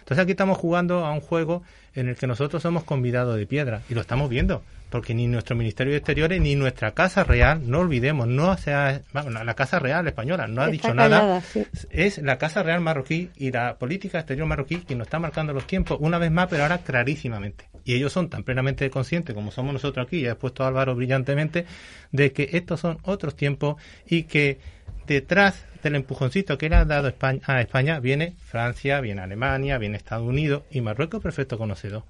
Entonces 0.00 0.22
aquí 0.22 0.32
estamos 0.32 0.58
jugando 0.58 1.04
a 1.04 1.12
un 1.12 1.20
juego 1.20 1.62
en 1.96 2.08
el 2.08 2.16
que 2.16 2.26
nosotros 2.26 2.62
somos 2.62 2.84
convidados 2.84 3.36
de 3.36 3.46
piedra 3.46 3.82
y 3.88 3.94
lo 3.94 4.00
estamos 4.00 4.30
viendo 4.30 4.62
porque 4.90 5.14
ni 5.14 5.26
nuestro 5.26 5.56
Ministerio 5.56 5.92
de 5.92 5.98
Exteriores 5.98 6.40
ni 6.40 6.54
nuestra 6.54 6.92
Casa 6.92 7.24
Real, 7.24 7.68
no 7.68 7.80
olvidemos, 7.80 8.28
no 8.28 8.56
sea, 8.56 9.02
bueno, 9.12 9.42
la 9.42 9.54
Casa 9.54 9.78
Real 9.78 10.06
española 10.06 10.46
no 10.46 10.62
ha 10.62 10.68
dicho 10.68 10.94
nada, 10.94 11.42
es 11.90 12.18
la 12.18 12.38
Casa 12.38 12.62
Real 12.62 12.80
marroquí 12.80 13.30
y 13.36 13.50
la 13.50 13.76
política 13.76 14.18
exterior 14.18 14.46
marroquí 14.46 14.76
quien 14.76 14.98
nos 14.98 15.08
está 15.08 15.18
marcando 15.18 15.52
los 15.52 15.66
tiempos 15.66 15.98
una 16.00 16.18
vez 16.18 16.30
más, 16.30 16.46
pero 16.48 16.62
ahora 16.62 16.78
clarísimamente. 16.78 17.68
Y 17.84 17.94
ellos 17.94 18.12
son 18.12 18.28
tan 18.30 18.42
plenamente 18.42 18.88
conscientes 18.90 19.34
como 19.34 19.50
somos 19.50 19.72
nosotros 19.72 20.06
aquí, 20.06 20.18
y 20.18 20.26
ha 20.26 20.32
expuesto 20.32 20.64
Álvaro 20.64 20.94
brillantemente, 20.94 21.66
de 22.12 22.32
que 22.32 22.50
estos 22.52 22.80
son 22.80 22.98
otros 23.02 23.36
tiempos 23.36 23.76
y 24.06 24.24
que 24.24 24.58
detrás 25.06 25.64
del 25.82 25.94
empujoncito 25.94 26.58
que 26.58 26.68
le 26.68 26.76
ha 26.76 26.84
dado 26.84 27.08
España, 27.08 27.40
a 27.46 27.60
España 27.60 28.00
viene 28.00 28.34
Francia, 28.44 29.00
viene 29.00 29.22
Alemania, 29.22 29.78
viene 29.78 29.96
Estados 29.96 30.26
Unidos 30.26 30.64
y 30.70 30.80
Marruecos 30.80 31.22
perfecto 31.22 31.58
conocedor. 31.58 32.04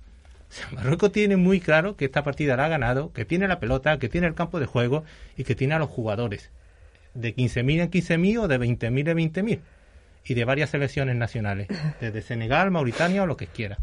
Marruecos 0.72 1.12
tiene 1.12 1.36
muy 1.36 1.60
claro 1.60 1.96
que 1.96 2.06
esta 2.06 2.22
partida 2.22 2.56
la 2.56 2.66
ha 2.66 2.68
ganado, 2.68 3.12
que 3.12 3.24
tiene 3.24 3.48
la 3.48 3.60
pelota, 3.60 3.98
que 3.98 4.08
tiene 4.08 4.26
el 4.26 4.34
campo 4.34 4.60
de 4.60 4.66
juego 4.66 5.04
y 5.36 5.44
que 5.44 5.54
tiene 5.54 5.74
a 5.74 5.78
los 5.78 5.90
jugadores. 5.90 6.50
De 7.14 7.34
15.000 7.34 7.80
en 7.80 7.90
15.000 7.90 8.38
o 8.40 8.48
de 8.48 8.60
20.000 8.60 9.08
en 9.10 9.32
20.000. 9.32 9.60
Y 10.24 10.34
de 10.34 10.44
varias 10.44 10.70
selecciones 10.70 11.16
nacionales. 11.16 11.68
Desde 12.00 12.22
Senegal, 12.22 12.70
Mauritania 12.70 13.22
o 13.22 13.26
lo 13.26 13.36
que 13.36 13.46
quiera. 13.46 13.78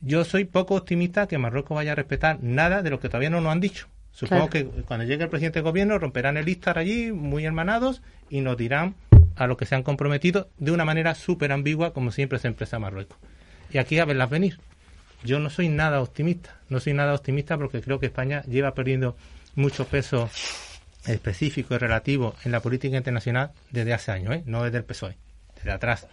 Yo 0.00 0.24
soy 0.24 0.44
poco 0.44 0.74
optimista 0.74 1.26
que 1.26 1.38
Marruecos 1.38 1.74
vaya 1.74 1.92
a 1.92 1.94
respetar 1.94 2.38
nada 2.42 2.82
de 2.82 2.90
lo 2.90 3.00
que 3.00 3.08
todavía 3.08 3.30
no 3.30 3.40
nos 3.40 3.52
han 3.52 3.60
dicho. 3.60 3.88
Supongo 4.14 4.48
que 4.48 4.64
cuando 4.64 5.04
llegue 5.04 5.24
el 5.24 5.28
presidente 5.28 5.58
del 5.58 5.64
gobierno 5.64 5.98
romperán 5.98 6.36
el 6.36 6.44
listar 6.44 6.78
allí, 6.78 7.10
muy 7.10 7.44
hermanados, 7.44 8.00
y 8.30 8.42
nos 8.42 8.56
dirán 8.56 8.94
a 9.34 9.48
lo 9.48 9.56
que 9.56 9.66
se 9.66 9.74
han 9.74 9.82
comprometido 9.82 10.48
de 10.56 10.70
una 10.70 10.84
manera 10.84 11.16
súper 11.16 11.50
ambigua, 11.50 11.92
como 11.92 12.12
siempre 12.12 12.38
se 12.38 12.46
expresa 12.46 12.78
Marruecos. 12.78 13.18
Y 13.72 13.78
aquí 13.78 13.98
a 13.98 14.04
verlas 14.04 14.30
venir. 14.30 14.60
Yo 15.24 15.40
no 15.40 15.50
soy 15.50 15.68
nada 15.68 16.00
optimista, 16.00 16.60
no 16.68 16.78
soy 16.78 16.92
nada 16.92 17.12
optimista 17.12 17.58
porque 17.58 17.80
creo 17.80 17.98
que 17.98 18.06
España 18.06 18.42
lleva 18.44 18.74
perdiendo 18.74 19.16
mucho 19.56 19.84
peso 19.86 20.30
específico 21.06 21.74
y 21.74 21.78
relativo 21.78 22.36
en 22.44 22.52
la 22.52 22.60
política 22.60 22.96
internacional 22.96 23.50
desde 23.70 23.94
hace 23.94 24.12
años, 24.12 24.36
¿eh? 24.36 24.42
no 24.46 24.62
desde 24.62 24.78
el 24.78 24.84
PSOE, 24.84 25.16
desde 25.56 25.72
atrás, 25.72 26.06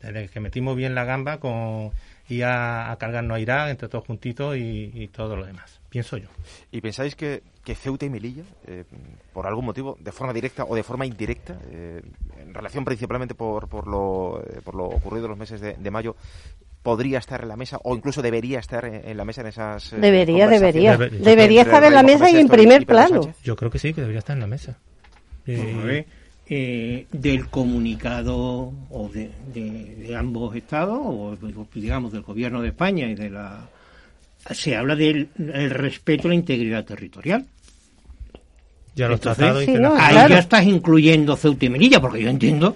desde 0.00 0.28
que 0.28 0.40
metimos 0.40 0.76
bien 0.76 0.94
la 0.94 1.04
gamba 1.04 1.40
con 1.40 1.90
ir 2.30 2.44
a, 2.44 2.96
cargarnos 2.98 3.36
a 3.36 3.40
Irak 3.40 3.70
entre 3.70 3.88
todos 3.88 4.06
juntitos 4.06 4.56
y, 4.56 5.08
todo 5.12 5.36
lo 5.36 5.46
demás, 5.46 5.80
pienso 5.88 6.16
yo. 6.16 6.28
¿Y 6.70 6.80
pensáis 6.80 7.14
que, 7.14 7.42
que 7.64 7.74
Ceuta 7.74 8.06
y 8.06 8.10
Melilla, 8.10 8.44
eh, 8.66 8.84
por 9.32 9.46
algún 9.46 9.64
motivo, 9.64 9.96
de 10.00 10.12
forma 10.12 10.32
directa 10.32 10.64
o 10.64 10.74
de 10.74 10.82
forma 10.82 11.06
indirecta, 11.06 11.58
eh, 11.70 12.02
en 12.40 12.54
relación 12.54 12.84
principalmente 12.84 13.34
por, 13.34 13.68
por, 13.68 13.86
lo, 13.86 14.42
por 14.64 14.74
lo 14.74 14.84
ocurrido 14.84 15.26
en 15.26 15.30
los 15.30 15.38
meses 15.38 15.60
de 15.60 15.90
mayo, 15.90 16.16
podría 16.82 17.18
estar 17.18 17.42
en 17.42 17.48
la 17.48 17.56
mesa 17.56 17.78
o 17.82 17.94
incluso 17.94 18.22
debería 18.22 18.58
estar 18.58 18.84
en, 18.84 19.16
la 19.16 19.24
mesa 19.24 19.42
en 19.42 19.48
esas 19.48 19.92
eh, 19.92 19.96
debería 19.98 20.48
debería. 20.48 20.96
Debería. 20.96 21.62
Estar 21.62 21.84
en 21.84 21.94
la 21.94 22.02
mesa 22.02 22.30
y 22.30 22.36
en 22.36 22.48
primer 22.48 22.86
plano. 22.86 23.34
Yo 23.42 23.56
creo 23.56 23.70
que 23.70 23.78
sí 23.78 23.92
que 23.92 24.00
debería 24.00 24.20
estar 24.20 24.34
en 24.36 24.40
la 24.40 24.46
mesa. 24.46 24.78
Eh, 25.46 26.06
del 26.50 27.46
comunicado 27.48 28.72
o 28.90 29.08
de, 29.08 29.30
de, 29.54 30.16
ambos 30.16 30.56
estados 30.56 30.98
o 31.00 31.36
digamos 31.72 32.10
del 32.10 32.22
gobierno 32.22 32.60
de 32.60 32.68
España 32.68 33.06
y 33.06 33.14
de 33.14 33.30
la 33.30 33.68
se 34.50 34.74
habla 34.74 34.96
del 34.96 35.28
respeto 35.36 36.26
a 36.26 36.30
la 36.30 36.34
integridad 36.34 36.84
territorial 36.84 37.46
ya 38.96 39.06
lo 39.06 39.16
ahí 39.96 40.28
ya 40.28 40.38
estás 40.40 40.64
incluyendo 40.64 41.36
Ceuta 41.36 41.66
y 41.66 41.70
Melilla 41.70 42.00
porque 42.00 42.20
yo 42.20 42.30
entiendo 42.30 42.74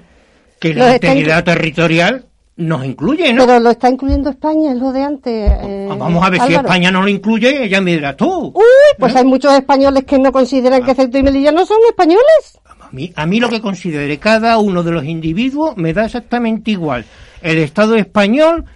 que 0.60 0.72
la 0.72 0.94
integridad 0.94 1.42
territorial 1.42 2.26
nos 2.56 2.84
incluye, 2.84 3.32
¿no? 3.32 3.46
Pero 3.46 3.58
lo 3.58 3.70
está 3.70 3.90
incluyendo 3.90 4.30
España, 4.30 4.72
es 4.72 4.78
lo 4.78 4.92
de 4.92 5.02
antes. 5.02 5.52
Eh, 5.60 5.88
Vamos 5.88 6.24
a 6.24 6.30
ver 6.30 6.40
si 6.42 6.54
España 6.54 6.90
no 6.90 7.02
lo 7.02 7.08
incluye, 7.08 7.68
ya 7.68 7.80
me 7.80 7.92
dirás 7.92 8.16
tú. 8.16 8.52
Uy, 8.54 8.62
pues 8.96 9.16
hay 9.16 9.24
muchos 9.24 9.52
españoles 9.52 10.04
que 10.04 10.18
no 10.18 10.30
consideran 10.30 10.84
que 10.84 10.92
ah. 10.92 10.94
Ceuta 10.94 11.18
y 11.18 11.22
Melilla 11.24 11.50
no 11.50 11.66
son 11.66 11.78
españoles. 11.88 12.60
A 12.94 12.96
mí, 12.96 13.12
a 13.16 13.26
mí 13.26 13.40
lo 13.40 13.48
que 13.48 13.60
considere 13.60 14.18
cada 14.18 14.56
uno 14.58 14.84
de 14.84 14.92
los 14.92 15.04
individuos 15.04 15.76
me 15.76 15.92
da 15.92 16.04
exactamente 16.04 16.70
igual. 16.70 17.04
El 17.42 17.58
Estado 17.58 17.96
español, 17.96 18.66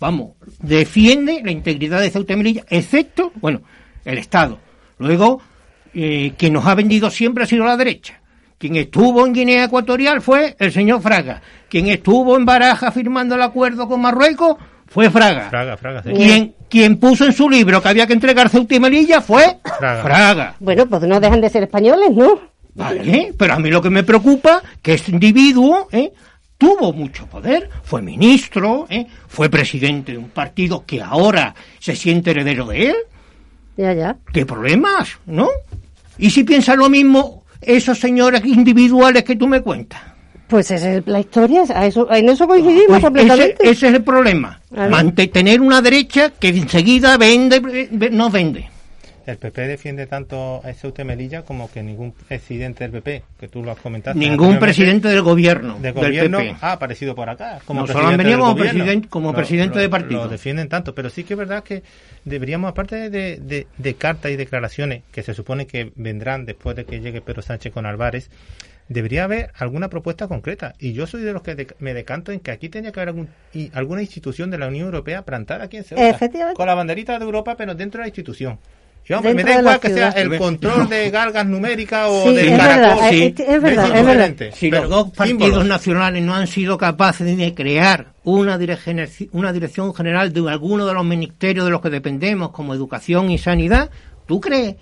vamos, 0.00 0.32
defiende 0.58 1.40
la 1.44 1.52
integridad 1.52 2.00
de 2.00 2.10
Ceuta 2.10 2.32
y 2.32 2.36
Melilla, 2.36 2.64
excepto, 2.68 3.30
bueno, 3.36 3.62
el 4.04 4.18
Estado. 4.18 4.58
Luego, 4.98 5.40
eh, 5.94 6.32
quien 6.36 6.54
nos 6.54 6.66
ha 6.66 6.74
vendido 6.74 7.08
siempre 7.08 7.44
ha 7.44 7.46
sido 7.46 7.64
la 7.64 7.76
derecha. 7.76 8.20
Quien 8.58 8.74
estuvo 8.74 9.24
en 9.24 9.32
Guinea 9.32 9.66
Ecuatorial 9.66 10.22
fue 10.22 10.56
el 10.58 10.72
señor 10.72 11.00
Fraga. 11.00 11.40
Quien 11.68 11.86
estuvo 11.86 12.36
en 12.36 12.44
Baraja 12.44 12.90
firmando 12.90 13.36
el 13.36 13.42
acuerdo 13.42 13.86
con 13.86 14.00
Marruecos 14.00 14.56
fue 14.88 15.08
Fraga. 15.08 15.50
Fraga, 15.50 15.76
Fraga, 15.76 16.02
Quien, 16.02 16.56
quien 16.68 16.96
puso 16.96 17.26
en 17.26 17.32
su 17.32 17.48
libro 17.48 17.80
que 17.80 17.88
había 17.88 18.08
que 18.08 18.12
entregar 18.12 18.48
Ceuta 18.48 18.74
y 18.74 18.80
Melilla 18.80 19.20
fue 19.20 19.58
Fraga. 19.78 20.56
Bueno, 20.58 20.84
pues 20.86 21.02
no 21.02 21.20
dejan 21.20 21.40
de 21.40 21.48
ser 21.48 21.62
españoles, 21.62 22.10
¿no? 22.10 22.51
Vale, 22.74 23.34
pero 23.36 23.54
a 23.54 23.58
mí 23.58 23.70
lo 23.70 23.82
que 23.82 23.90
me 23.90 24.02
preocupa 24.02 24.62
que 24.80 24.94
este 24.94 25.10
individuo 25.10 25.88
¿eh? 25.92 26.12
tuvo 26.56 26.92
mucho 26.92 27.26
poder, 27.26 27.68
fue 27.82 28.00
ministro, 28.00 28.86
¿eh? 28.88 29.06
fue 29.28 29.50
presidente 29.50 30.12
de 30.12 30.18
un 30.18 30.30
partido 30.30 30.84
que 30.86 31.02
ahora 31.02 31.54
se 31.78 31.94
siente 31.94 32.30
heredero 32.30 32.66
de 32.66 32.90
él. 32.90 32.96
Ya, 33.76 33.92
ya. 33.92 34.16
¿Qué 34.32 34.46
problemas, 34.46 35.18
no? 35.26 35.48
Y 36.18 36.30
si 36.30 36.44
piensa 36.44 36.74
lo 36.74 36.88
mismo 36.88 37.44
esos 37.60 37.98
señores 37.98 38.44
individuales 38.44 39.24
que 39.24 39.36
tú 39.36 39.46
me 39.46 39.60
cuentas. 39.60 40.00
Pues 40.48 40.70
esa 40.70 40.96
es 40.96 41.06
la 41.06 41.20
historia, 41.20 41.64
en 42.10 42.28
eso 42.28 42.46
coincidimos 42.46 42.86
pues 42.88 43.02
completamente. 43.02 43.56
Ese, 43.62 43.88
es 43.88 43.94
el 43.94 44.02
problema, 44.02 44.60
mantener 44.70 45.62
una 45.62 45.80
derecha 45.80 46.30
que 46.30 46.48
enseguida 46.48 47.16
vende, 47.16 47.88
no 48.10 48.28
vende. 48.28 48.71
El 49.26 49.36
PP 49.36 49.68
defiende 49.68 50.06
tanto 50.06 50.60
a 50.64 50.72
Ceuta 50.72 51.04
Melilla 51.04 51.42
como 51.42 51.70
que 51.70 51.82
ningún 51.82 52.12
presidente 52.12 52.84
del 52.84 52.90
PP, 52.90 53.22
que 53.38 53.48
tú 53.48 53.62
lo 53.62 53.70
has 53.70 53.78
comentado. 53.78 54.18
Ningún 54.18 54.58
presidente 54.58 55.08
del 55.08 55.22
gobierno, 55.22 55.78
del 55.78 55.92
gobierno 55.92 56.38
ha 56.60 56.72
aparecido 56.72 57.14
por 57.14 57.30
acá. 57.30 57.60
Como 57.64 57.86
solo 57.86 58.08
han 58.08 58.16
venido 58.16 58.40
como, 58.40 58.56
presidente, 58.56 59.08
como 59.08 59.32
presidente 59.32 59.78
de 59.78 59.88
partido. 59.88 60.24
Lo 60.24 60.28
defienden 60.28 60.68
tanto, 60.68 60.94
pero 60.94 61.10
sí 61.10 61.24
que 61.24 61.34
es 61.34 61.38
verdad 61.38 61.62
que 61.62 61.82
deberíamos, 62.24 62.70
aparte 62.70 63.10
de, 63.10 63.36
de, 63.36 63.66
de 63.78 63.94
cartas 63.94 64.32
y 64.32 64.36
declaraciones 64.36 65.02
que 65.12 65.22
se 65.22 65.34
supone 65.34 65.66
que 65.66 65.92
vendrán 65.94 66.44
después 66.44 66.74
de 66.76 66.84
que 66.84 67.00
llegue 67.00 67.20
Pedro 67.20 67.42
Sánchez 67.42 67.72
con 67.72 67.86
Álvarez, 67.86 68.28
debería 68.88 69.24
haber 69.24 69.50
alguna 69.56 69.88
propuesta 69.88 70.28
concreta. 70.28 70.74
Y 70.78 70.92
yo 70.92 71.06
soy 71.06 71.22
de 71.22 71.32
los 71.32 71.42
que 71.42 71.68
me 71.78 71.94
decanto 71.94 72.32
en 72.32 72.40
que 72.40 72.50
aquí 72.50 72.68
tenía 72.68 72.92
que 72.92 73.00
haber 73.00 73.08
algún, 73.10 73.28
y, 73.52 73.70
alguna 73.74 74.02
institución 74.02 74.50
de 74.50 74.58
la 74.58 74.68
Unión 74.68 74.86
Europea 74.86 75.22
plantada 75.22 75.64
aquí 75.64 75.78
en 75.78 75.84
Ceuta. 75.84 76.18
Con 76.54 76.66
la 76.66 76.74
banderita 76.74 77.18
de 77.18 77.24
Europa, 77.24 77.56
pero 77.56 77.74
dentro 77.74 77.98
de 77.98 78.04
la 78.04 78.08
institución 78.08 78.58
me 79.08 79.42
da 79.42 79.58
igual 79.58 79.80
que 79.80 79.90
sea 79.90 80.10
el 80.10 80.38
control 80.38 80.88
de 80.88 81.10
galgas 81.10 81.46
numéricas 81.46 82.08
o 82.08 82.32
de 82.32 82.56
caracol. 82.56 83.04
sí. 83.10 83.34
es, 83.36 83.62
verdad, 83.62 83.96
es 83.96 84.06
verdad. 84.06 84.34
Si 84.54 84.70
los 84.70 84.88
dos 84.88 85.10
partidos 85.10 85.66
nacionales 85.66 86.22
no 86.22 86.34
han 86.34 86.46
sido 86.46 86.78
capaces 86.78 87.36
de 87.36 87.54
crear 87.54 88.12
una, 88.24 88.58
una 89.32 89.52
dirección 89.52 89.94
general 89.94 90.32
de 90.32 90.50
alguno 90.50 90.86
de 90.86 90.94
los 90.94 91.04
ministerios 91.04 91.64
de 91.64 91.70
los 91.70 91.80
que 91.80 91.90
dependemos, 91.90 92.50
como 92.50 92.74
educación 92.74 93.30
y 93.30 93.38
sanidad, 93.38 93.90
¿tú 94.26 94.40
crees 94.40 94.76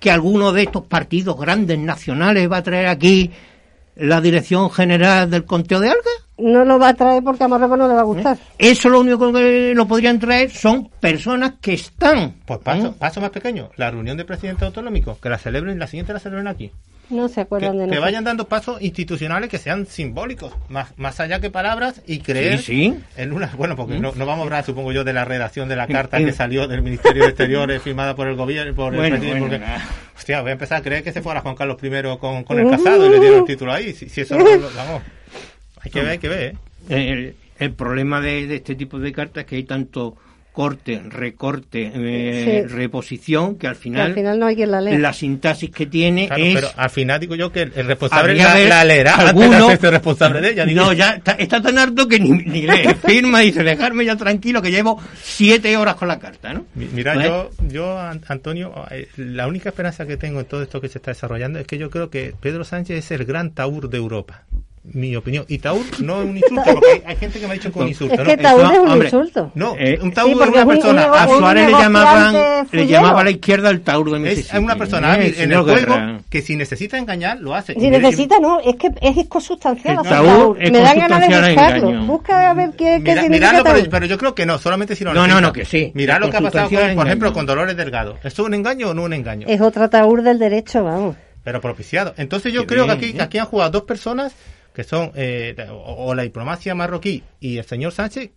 que 0.00 0.10
alguno 0.10 0.52
de 0.52 0.62
estos 0.62 0.84
partidos 0.86 1.38
grandes 1.38 1.78
nacionales 1.78 2.50
va 2.50 2.58
a 2.58 2.62
traer 2.62 2.86
aquí 2.86 3.30
la 3.94 4.20
dirección 4.20 4.70
general 4.70 5.30
del 5.30 5.44
conteo 5.44 5.78
de 5.78 5.90
algas? 5.90 6.29
No 6.40 6.64
lo 6.64 6.78
va 6.78 6.88
a 6.88 6.94
traer 6.94 7.22
porque 7.22 7.44
a 7.44 7.48
Marruecos 7.48 7.78
no 7.78 7.88
le 7.88 7.94
va 7.94 8.00
a 8.00 8.04
gustar. 8.04 8.36
¿Eh? 8.58 8.70
Eso 8.70 8.88
lo 8.88 9.00
único 9.00 9.32
que 9.32 9.72
lo 9.74 9.86
podrían 9.86 10.18
traer 10.18 10.50
son 10.50 10.88
personas 11.00 11.54
que 11.60 11.74
están. 11.74 12.34
Pues 12.44 12.60
paso, 12.60 12.88
¿Eh? 12.88 12.94
paso 12.98 13.20
más 13.20 13.30
pequeño, 13.30 13.70
la 13.76 13.90
reunión 13.90 14.16
de 14.16 14.24
presidentes 14.24 14.64
autonómicos, 14.64 15.18
que 15.18 15.28
la 15.28 15.38
celebren, 15.38 15.78
la 15.78 15.86
siguiente 15.86 16.12
la 16.12 16.18
celebren 16.18 16.48
aquí. 16.48 16.70
No 17.10 17.28
se 17.28 17.40
acuerdan 17.40 17.72
que, 17.72 17.86
de 17.86 17.90
Que 17.90 17.98
vayan 17.98 18.22
dando 18.22 18.46
pasos 18.46 18.80
institucionales 18.80 19.50
que 19.50 19.58
sean 19.58 19.86
simbólicos, 19.86 20.52
más, 20.68 20.96
más 20.96 21.18
allá 21.18 21.40
que 21.40 21.50
palabras, 21.50 22.02
y 22.06 22.20
creer 22.20 22.60
sí, 22.60 22.96
en 23.16 23.32
una. 23.32 23.48
Bueno, 23.56 23.74
porque 23.74 23.94
¿Mm? 23.94 24.02
no, 24.02 24.12
no, 24.14 24.26
vamos 24.26 24.42
a 24.42 24.44
hablar, 24.44 24.64
supongo 24.64 24.92
yo, 24.92 25.02
de 25.02 25.12
la 25.12 25.24
redacción 25.24 25.68
de 25.68 25.74
la 25.74 25.88
carta 25.88 26.18
que 26.18 26.32
salió 26.32 26.68
del 26.68 26.82
Ministerio 26.82 27.24
de 27.24 27.30
Exteriores 27.30 27.82
firmada 27.82 28.14
por 28.14 28.28
el 28.28 28.36
gobierno. 28.36 28.74
Por 28.74 28.94
el 28.94 29.10
presidente, 29.10 29.60
hostia, 30.16 30.40
voy 30.40 30.50
a 30.50 30.52
empezar 30.52 30.78
a 30.78 30.82
creer 30.82 31.02
que 31.02 31.12
se 31.12 31.20
fuera 31.20 31.40
Juan 31.40 31.56
Carlos 31.56 31.78
I 31.82 32.18
con, 32.18 32.44
con 32.44 32.58
el 32.60 32.70
casado 32.70 33.04
y 33.06 33.10
le 33.10 33.18
dieron 33.18 33.40
el 33.40 33.44
título 33.44 33.72
ahí. 33.72 33.92
Si, 33.92 34.08
si 34.08 34.20
eso 34.20 34.36
vamos. 34.36 35.02
Hay 35.80 35.90
que 35.90 36.00
ver, 36.00 36.10
hay 36.10 36.18
que 36.18 36.28
ver. 36.28 36.54
¿eh? 36.88 37.34
El, 37.58 37.72
problema 37.72 38.20
de, 38.20 38.46
de, 38.46 38.56
este 38.56 38.74
tipo 38.74 38.98
de 38.98 39.12
cartas 39.12 39.44
es 39.44 39.48
que 39.48 39.56
hay 39.56 39.64
tanto 39.64 40.16
corte, 40.52 41.00
recorte, 41.08 41.90
eh, 41.94 42.66
reposición, 42.68 43.56
que 43.56 43.66
al 43.66 43.76
final, 43.76 44.08
al 44.08 44.14
final 44.14 44.38
no 44.38 44.46
hay 44.46 44.56
quien 44.56 44.70
la, 44.70 44.80
lea. 44.80 44.98
la 44.98 45.12
sintaxis 45.12 45.70
que 45.70 45.86
tiene 45.86 46.28
es... 46.36 46.54
Pero 46.54 46.68
al 46.76 46.90
final 46.90 47.20
digo 47.20 47.34
yo 47.36 47.52
que 47.52 47.62
el 47.62 47.86
responsable 47.86 48.34
la, 48.34 48.58
la, 48.58 48.84
leerá 48.84 49.14
alguno, 49.14 49.68
de 49.68 49.90
responsable 49.90 50.40
de 50.40 50.50
ella. 50.50 50.66
No, 50.66 50.92
ya 50.92 51.20
está, 51.38 51.62
tan 51.62 51.78
harto 51.78 52.08
que 52.08 52.18
ni, 52.18 52.30
ni 52.30 52.62
lee, 52.62 52.94
firma 53.06 53.42
y 53.42 53.46
dice, 53.46 53.62
dejarme 53.62 54.04
ya 54.04 54.16
tranquilo 54.16 54.60
que 54.60 54.70
llevo 54.70 55.00
siete 55.22 55.76
horas 55.76 55.94
con 55.94 56.08
la 56.08 56.18
carta, 56.18 56.52
¿no? 56.52 56.66
Mira, 56.74 57.14
yo, 57.24 57.50
yo, 57.68 57.98
Antonio, 57.98 58.72
eh, 58.90 59.08
la 59.16 59.46
única 59.46 59.68
esperanza 59.68 60.06
que 60.06 60.16
tengo 60.16 60.40
en 60.40 60.46
todo 60.46 60.62
esto 60.62 60.80
que 60.80 60.88
se 60.88 60.98
está 60.98 61.12
desarrollando 61.12 61.58
es 61.58 61.66
que 61.66 61.78
yo 61.78 61.90
creo 61.90 62.10
que 62.10 62.34
Pedro 62.38 62.64
Sánchez 62.64 62.98
es 62.98 63.10
el 63.12 63.24
gran 63.24 63.52
taur 63.52 63.88
de 63.88 63.98
Europa 63.98 64.44
mi 64.82 65.14
opinión. 65.14 65.44
Y 65.48 65.58
Taur 65.58 65.80
no 66.00 66.22
es 66.22 66.28
un 66.28 66.36
insulto, 66.36 66.64
porque 66.72 67.02
hay, 67.04 67.16
gente 67.16 67.38
que 67.38 67.46
me 67.46 67.52
ha 67.52 67.54
dicho 67.54 67.70
que 67.70 67.78
es 67.78 67.82
un 67.82 67.88
insulto. 67.88 68.14
Es 68.14 68.28
que 68.28 68.36
Taur 68.36 68.72
es 68.72 68.78
un 68.78 69.02
insulto. 69.02 69.52
No, 69.54 69.76
eh, 69.78 69.98
un 70.00 70.12
Taur 70.12 70.30
es 70.30 70.36
una 70.36 70.66
persona. 70.66 71.02
a 71.12 71.28
Suárez 71.28 71.66
le 71.66 71.72
llamaban, 71.72 72.66
le 72.70 72.86
llamaba 72.86 73.20
a 73.20 73.24
la 73.24 73.30
izquierda 73.30 73.70
el 73.70 73.82
Taur 73.82 74.10
de 74.10 74.32
Es 74.32 74.52
una 74.54 74.76
persona 74.76 75.18
en 75.18 75.52
el 75.52 75.62
juego 75.62 75.96
que 76.28 76.42
si 76.42 76.56
necesita 76.56 76.98
engañar, 76.98 77.40
lo 77.40 77.54
hace. 77.54 77.74
Si 77.74 77.90
necesita, 77.90 78.38
no, 78.40 78.60
es 78.60 78.76
que 78.76 78.90
es 79.00 79.26
consustancial. 79.28 79.98
El 80.02 80.08
Taur 80.08 80.58
me 80.58 80.78
dan 80.78 80.98
ganas 80.98 81.28
de 81.28 81.54
buscarlo. 81.54 82.06
Busca 82.06 82.50
a 82.50 82.54
ver 82.54 82.70
qué, 82.76 83.02
qué 83.04 83.20
significa 83.20 83.62
Taur. 83.62 83.88
Pero, 83.90 84.06
yo 84.06 84.18
creo 84.18 84.34
que 84.34 84.46
no, 84.46 84.58
solamente 84.58 84.96
si 84.96 85.04
no 85.04 85.12
No, 85.12 85.26
no, 85.26 85.40
no, 85.40 85.52
que 85.52 85.64
sí. 85.64 85.92
Mirad 85.94 86.20
lo 86.20 86.30
que 86.30 86.38
ha 86.38 86.40
pasado, 86.40 86.70
por 86.94 87.06
ejemplo, 87.06 87.32
con 87.32 87.46
Dolores 87.46 87.76
Delgado. 87.76 88.16
¿Esto 88.22 88.42
es 88.42 88.48
un 88.48 88.54
engaño 88.54 88.90
o 88.90 88.94
no 88.94 89.02
un 89.02 89.12
engaño? 89.12 89.46
Es 89.48 89.60
otra 89.60 89.88
Taur 89.90 90.22
del 90.22 90.38
derecho, 90.38 90.84
vamos. 90.84 91.16
Pero 91.42 91.60
propiciado. 91.60 92.14
Entonces 92.16 92.52
yo 92.52 92.66
creo 92.66 92.86
que 92.86 92.92
aquí, 92.92 93.12
que 93.12 93.22
aquí 93.22 93.38
han 93.38 93.46
jugado 93.46 93.70
dos 93.70 93.82
personas 93.82 94.34
que 94.80 94.84
son 94.84 95.12
eh, 95.14 95.54
o, 95.70 96.14
la 96.14 96.22
diplomacia 96.22 96.74
marroquí 96.74 97.22
y 97.38 97.58
el 97.58 97.66
señor 97.66 97.92
Sánchez, 97.92 98.30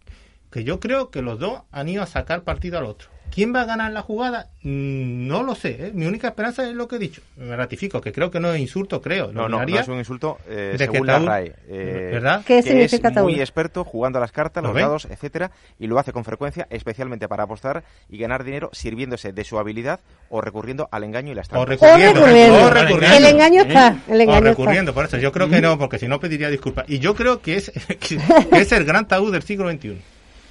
que 0.51 0.65
yo 0.65 0.81
creo 0.81 1.09
que 1.09 1.21
los 1.21 1.39
dos 1.39 1.61
han 1.71 1.87
ido 1.87 2.03
a 2.03 2.05
sacar 2.05 2.43
partido 2.43 2.77
al 2.77 2.83
otro. 2.83 3.07
¿Quién 3.33 3.53
va 3.53 3.61
a 3.61 3.65
ganar 3.65 3.91
la 3.91 4.03
jugada? 4.03 4.49
Mm, 4.61 5.27
no 5.27 5.41
lo 5.41 5.55
sé. 5.55 5.87
¿eh? 5.87 5.91
Mi 5.91 6.05
única 6.05 6.27
esperanza 6.27 6.69
es 6.69 6.75
lo 6.75 6.87
que 6.87 6.97
he 6.97 6.99
dicho. 6.99 7.23
Me 7.35 7.55
ratifico, 7.55 7.99
que 7.99 8.11
creo 8.11 8.29
que 8.29 8.39
no 8.39 8.53
es 8.53 8.61
insulto, 8.61 9.01
creo. 9.01 9.31
No, 9.31 9.49
no, 9.49 9.65
no 9.65 9.79
es 9.79 9.87
un 9.87 9.97
insulto 9.97 10.37
eh, 10.47 10.75
según 10.77 11.07
la 11.07 11.17
RAE. 11.17 11.55
Eh, 11.67 12.09
¿Verdad? 12.13 12.43
¿Qué 12.45 12.61
que 12.61 12.83
es 12.83 13.01
muy 13.15 13.39
experto 13.39 13.83
jugando 13.85 14.19
a 14.19 14.21
las 14.21 14.31
cartas, 14.31 14.63
los 14.63 14.75
dados, 14.75 15.07
etcétera, 15.09 15.49
y 15.79 15.87
lo 15.87 15.97
hace 15.97 16.13
con 16.13 16.23
frecuencia, 16.23 16.67
especialmente 16.69 17.27
para 17.27 17.43
apostar 17.43 17.83
y 18.07 18.19
ganar 18.19 18.43
dinero 18.43 18.69
sirviéndose 18.71 19.33
de 19.33 19.43
su 19.43 19.57
habilidad 19.57 19.99
o 20.29 20.39
recurriendo 20.39 20.87
al 20.91 21.03
engaño 21.03 21.31
y 21.31 21.35
la 21.35 21.41
estrategia. 21.41 21.87
O 21.91 22.69
recurriendo. 22.69 23.15
El 23.15 23.25
engaño 23.25 23.61
está. 23.63 23.97
El 24.07 24.21
engaño 24.21 24.37
o 24.37 24.43
recurriendo, 24.43 24.93
por 24.93 25.05
eso. 25.05 25.17
Yo 25.17 25.31
creo 25.31 25.49
que 25.49 25.59
no, 25.59 25.79
porque 25.79 25.97
si 25.97 26.07
no 26.07 26.19
pediría 26.19 26.49
disculpas. 26.51 26.85
Y 26.87 26.99
yo 26.99 27.15
creo 27.15 27.41
que 27.41 27.55
es, 27.55 27.71
que 27.99 28.19
es 28.51 28.71
el 28.71 28.85
gran 28.85 29.07
tabú 29.07 29.31
del 29.31 29.41
siglo 29.41 29.71
XXI. 29.71 29.97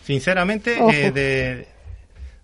Sinceramente, 0.04 0.74
de 1.12 1.68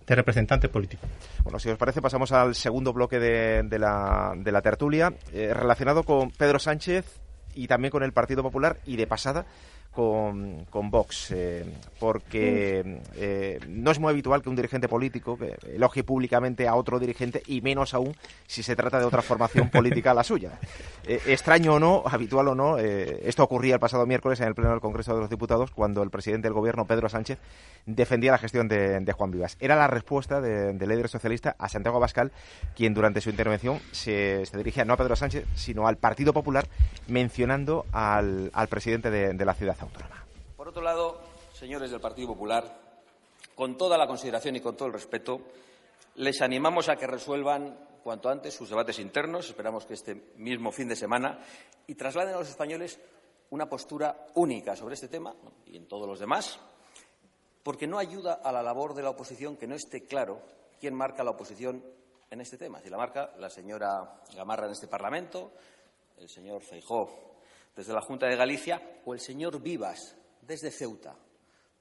de 0.09 0.15
representantes 0.15 0.71
políticos. 0.71 1.09
Bueno, 1.45 1.59
si 1.59 1.69
os 1.69 1.79
parece, 1.79 2.01
pasamos 2.01 2.33
al 2.33 2.55
segundo 2.55 2.93
bloque 2.93 3.19
de, 3.19 3.63
de, 3.65 3.79
la, 3.79 4.33
de 4.37 4.51
la, 4.51 4.63
tertulia, 4.63 5.13
eh, 5.33 5.53
relacionado 5.53 6.03
con 6.03 6.31
Pedro 6.31 6.59
Sánchez 6.59 7.21
y 7.55 7.67
también 7.67 7.91
con 7.91 8.03
el 8.03 8.13
Partido 8.13 8.43
Popular 8.43 8.79
y 8.87 8.97
de 8.97 9.07
pasada 9.07 9.47
con, 9.99 10.65
con 10.71 10.93
Vox, 10.93 11.33
eh, 11.33 11.65
porque 11.99 13.01
eh, 13.17 13.59
no 13.67 13.91
es 13.91 13.99
muy 13.99 14.11
habitual 14.11 14.43
que 14.43 14.49
un 14.49 14.55
dirigente 14.55 14.87
político 14.87 15.37
elogie 15.67 16.05
públicamente 16.05 16.69
a 16.69 16.77
otro 16.77 17.01
dirigente 17.01 17.43
y 17.49 17.63
menos 17.63 17.95
aún 17.95 18.15
si 18.47 18.63
se 18.63 18.77
trata 18.77 19.01
de 19.01 19.07
otra 19.07 19.23
formación 19.23 19.71
política 19.73 20.13
a 20.13 20.15
la 20.15 20.23
suya. 20.23 20.53
Eh, 21.05 21.21
extraño 21.27 21.75
o 21.75 21.81
no, 21.81 22.05
habitual 22.07 22.47
o 22.47 22.55
no, 22.55 22.79
esto 22.79 23.43
ocurría 23.43 23.75
el 23.75 23.81
pasado 23.81 24.07
miércoles 24.07 24.39
en 24.39 24.47
el 24.47 24.55
Pleno 24.55 24.71
del 24.71 24.81
Congreso 24.81 25.15
de 25.15 25.21
los 25.21 25.31
Diputados 25.31 25.73
cuando 25.73 26.05
el 26.05 26.11
presidente 26.11 26.47
del 26.47 26.53
Gobierno, 26.53 26.85
Pedro 26.85 27.09
Sánchez, 27.09 27.41
defendía 27.85 28.31
la 28.31 28.39
gestión 28.39 28.69
de, 28.69 29.13
Juan 29.17 29.33
Vivas. 29.33 29.57
Era 29.59 29.75
la 29.75 29.89
respuesta 29.89 30.41
del 30.41 30.79
líder 30.79 31.09
socialista 31.09 31.57
a 31.59 31.69
Santiago 31.69 31.97
Abascal, 31.97 32.31
quien 32.77 32.95
durante 32.95 33.21
su 33.21 33.31
intervención 33.31 33.81
se, 33.91 34.45
dirigía 34.55 34.85
no 34.85 34.93
a 34.93 34.97
Pedro 34.97 35.17
Sánchez, 35.17 35.45
sino 35.57 35.89
al 35.89 35.97
Partido 35.97 36.33
Popular, 36.33 36.69
mencionando 37.09 37.85
al, 37.91 38.53
presidente 38.71 39.11
de, 39.11 39.35
de 39.35 39.45
la 39.45 39.55
ciudad 39.55 39.77
por 40.57 40.69
otro 40.69 40.83
lado, 40.83 41.21
señores 41.53 41.91
del 41.91 42.01
Partido 42.01 42.29
Popular, 42.29 42.89
con 43.55 43.77
toda 43.77 43.97
la 43.97 44.07
consideración 44.07 44.57
y 44.57 44.61
con 44.61 44.77
todo 44.77 44.89
el 44.89 44.95
respeto, 44.95 45.41
les 46.17 46.43
animamos 46.43 46.89
a 46.89 46.97
que 46.97 47.07
resuelvan 47.07 47.79
cuanto 48.03 48.29
antes 48.29 48.55
sus 48.55 48.71
debates 48.71 48.99
internos, 48.99 49.49
esperamos 49.49 49.85
que 49.85 49.95
este 49.95 50.15
mismo 50.37 50.73
fin 50.73 50.89
de 50.89 50.97
semana, 50.97 51.39
y 51.87 51.95
trasladen 51.95 52.35
a 52.35 52.39
los 52.39 52.49
españoles 52.49 52.99
una 53.51 53.69
postura 53.69 54.27
única 54.35 54.77
sobre 54.77 54.95
este 54.95 55.09
tema 55.09 55.35
y 55.67 55.77
en 55.77 55.87
todos 55.87 56.07
los 56.07 56.19
demás, 56.19 56.59
porque 57.63 57.87
no 57.87 57.99
ayuda 57.99 58.35
a 58.35 58.53
la 58.53 58.63
labor 58.63 58.95
de 58.95 59.03
la 59.03 59.11
oposición 59.11 59.57
que 59.57 59.67
no 59.67 59.75
esté 59.75 60.07
claro 60.07 60.41
quién 60.81 60.95
marca 60.95 61.25
la 61.25 61.31
oposición 61.31 61.83
en 62.31 62.41
este 62.41 62.59
tema. 62.59 62.81
Si 62.81 62.91
la 62.91 62.97
marca 62.97 63.33
la 63.39 63.51
señora 63.51 64.23
Gamarra 64.35 64.67
en 64.67 64.73
este 64.73 64.89
Parlamento, 64.89 65.53
el 66.19 66.29
señor 66.29 66.63
Feijó 66.63 67.28
desde 67.79 67.93
la 67.93 68.01
Junta 68.01 68.27
de 68.27 68.35
Galicia, 68.35 68.83
o 69.05 69.15
el 69.15 69.21
señor 69.21 69.63
Vivas 69.63 70.17
desde 70.43 70.73
Ceuta, 70.73 71.15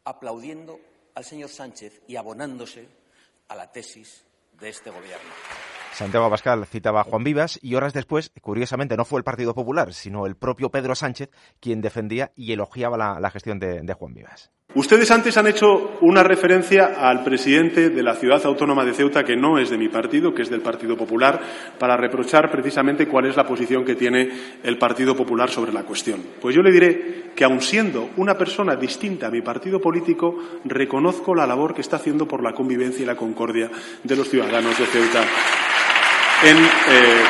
aplaudiendo 0.03 0.79
al 1.15 1.25
señor 1.25 1.49
Sánchez 1.49 2.03
y 2.07 2.17
abonándose 2.17 2.87
a 3.47 3.55
la 3.55 3.71
tesis 3.71 4.23
de 4.59 4.69
este 4.69 4.91
Gobierno. 4.91 5.31
Santiago 5.97 6.29
Pascal 6.29 6.63
citaba 6.67 7.01
a 7.01 7.03
Juan 7.03 7.23
Vivas 7.23 7.57
y 7.59 7.73
horas 7.73 7.91
después, 7.91 8.31
curiosamente, 8.39 8.95
no 8.95 9.03
fue 9.03 9.19
el 9.19 9.23
Partido 9.23 9.55
Popular, 9.55 9.95
sino 9.95 10.27
el 10.27 10.35
propio 10.35 10.69
Pedro 10.69 10.93
Sánchez 10.93 11.31
quien 11.59 11.81
defendía 11.81 12.29
y 12.35 12.51
elogiaba 12.51 13.19
la, 13.19 13.29
gestión 13.31 13.57
de, 13.57 13.93
Juan 13.95 14.13
Vivas. 14.13 14.51
Ustedes 14.75 15.09
antes 15.09 15.35
han 15.37 15.47
hecho 15.47 15.97
una 16.01 16.21
referencia 16.21 16.93
al 16.99 17.23
presidente 17.23 17.89
de 17.89 18.03
la 18.03 18.13
ciudad 18.13 18.45
autónoma 18.45 18.85
de 18.85 18.93
Ceuta, 18.93 19.23
que 19.23 19.35
no 19.35 19.57
es 19.57 19.71
de 19.71 19.79
mi 19.79 19.89
partido, 19.89 20.35
que 20.35 20.43
es 20.43 20.51
del 20.51 20.61
Partido 20.61 20.95
Popular, 20.95 21.41
para 21.79 21.97
reprochar 21.97 22.51
precisamente 22.51 23.07
cuál 23.07 23.25
es 23.25 23.35
la 23.35 23.47
posición 23.47 23.83
que 23.83 23.95
tiene 23.95 24.29
el 24.61 24.77
Partido 24.77 25.15
Popular 25.15 25.49
sobre 25.49 25.73
la 25.73 25.81
cuestión. 25.81 26.21
Pues 26.39 26.55
yo 26.55 26.61
le 26.61 26.71
diré 26.71 27.31
que, 27.35 27.43
aun 27.43 27.59
siendo 27.59 28.11
una 28.17 28.37
persona 28.37 28.75
distinta 28.75 29.27
a 29.27 29.31
mi 29.31 29.41
partido 29.41 29.81
político, 29.81 30.37
reconozco 30.63 31.33
la 31.33 31.47
labor 31.47 31.73
que 31.73 31.81
está 31.81 31.95
haciendo 31.95 32.27
por 32.27 32.43
la 32.43 32.53
convivencia 32.53 33.01
y 33.01 33.07
la 33.07 33.15
concordia 33.15 33.71
de 34.03 34.15
los 34.15 34.29
ciudadanos 34.29 34.77
de 34.77 34.85
Ceuta 34.85 35.25
en 36.43 36.57
eh, 36.57 37.23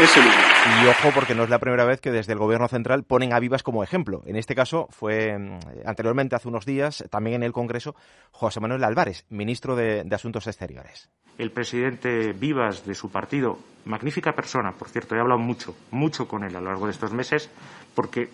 ese 0.00 0.20
lugar. 0.20 0.48
Y 0.82 0.86
ojo, 0.86 1.10
porque 1.14 1.34
no 1.34 1.44
es 1.44 1.50
la 1.50 1.58
primera 1.58 1.84
vez 1.84 2.00
que 2.00 2.10
desde 2.10 2.32
el 2.32 2.38
Gobierno 2.38 2.68
central 2.68 3.04
ponen 3.04 3.32
a 3.32 3.38
Vivas 3.38 3.62
como 3.62 3.82
ejemplo. 3.82 4.22
En 4.26 4.36
este 4.36 4.54
caso 4.54 4.88
fue 4.90 5.38
mm, 5.38 5.58
anteriormente, 5.86 6.34
hace 6.34 6.48
unos 6.48 6.66
días, 6.66 7.04
también 7.10 7.36
en 7.36 7.42
el 7.44 7.52
Congreso, 7.52 7.94
José 8.32 8.60
Manuel 8.60 8.84
Álvarez, 8.84 9.24
ministro 9.30 9.76
de, 9.76 10.04
Asuntos 10.10 10.46
Exteriores. 10.46 11.08
El 11.38 11.52
presidente 11.52 12.32
Vivas 12.32 12.84
de 12.84 12.94
su 12.94 13.10
partido, 13.10 13.58
magnífica 13.84 14.32
persona, 14.32 14.72
por 14.72 14.88
cierto, 14.88 15.14
he 15.14 15.20
hablado 15.20 15.38
mucho, 15.38 15.76
mucho 15.92 16.26
con 16.26 16.42
él 16.42 16.56
a 16.56 16.60
lo 16.60 16.66
largo 16.70 16.86
de 16.86 16.92
estos 16.92 17.12
meses, 17.12 17.48
porque 17.94 18.28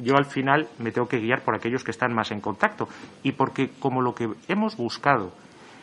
yo 0.00 0.16
al 0.16 0.26
final 0.26 0.68
me 0.78 0.90
tengo 0.90 1.06
que 1.06 1.20
guiar 1.20 1.42
por 1.42 1.54
aquellos 1.54 1.84
que 1.84 1.92
están 1.92 2.12
más 2.12 2.32
en 2.32 2.40
contacto 2.40 2.88
y 3.22 3.32
porque 3.32 3.70
como 3.78 4.02
lo 4.02 4.16
que 4.16 4.28
hemos 4.48 4.76
buscado 4.76 5.32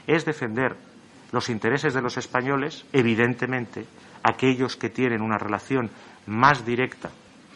es 0.05 0.25
defender 0.25 0.75
los 1.31 1.49
intereses 1.49 1.93
de 1.93 2.01
los 2.01 2.17
españoles, 2.17 2.85
evidentemente, 2.93 3.85
aquellos 4.23 4.75
que 4.75 4.89
tienen 4.89 5.21
una 5.21 5.37
relación 5.37 5.89
más 6.27 6.65
directa 6.65 7.09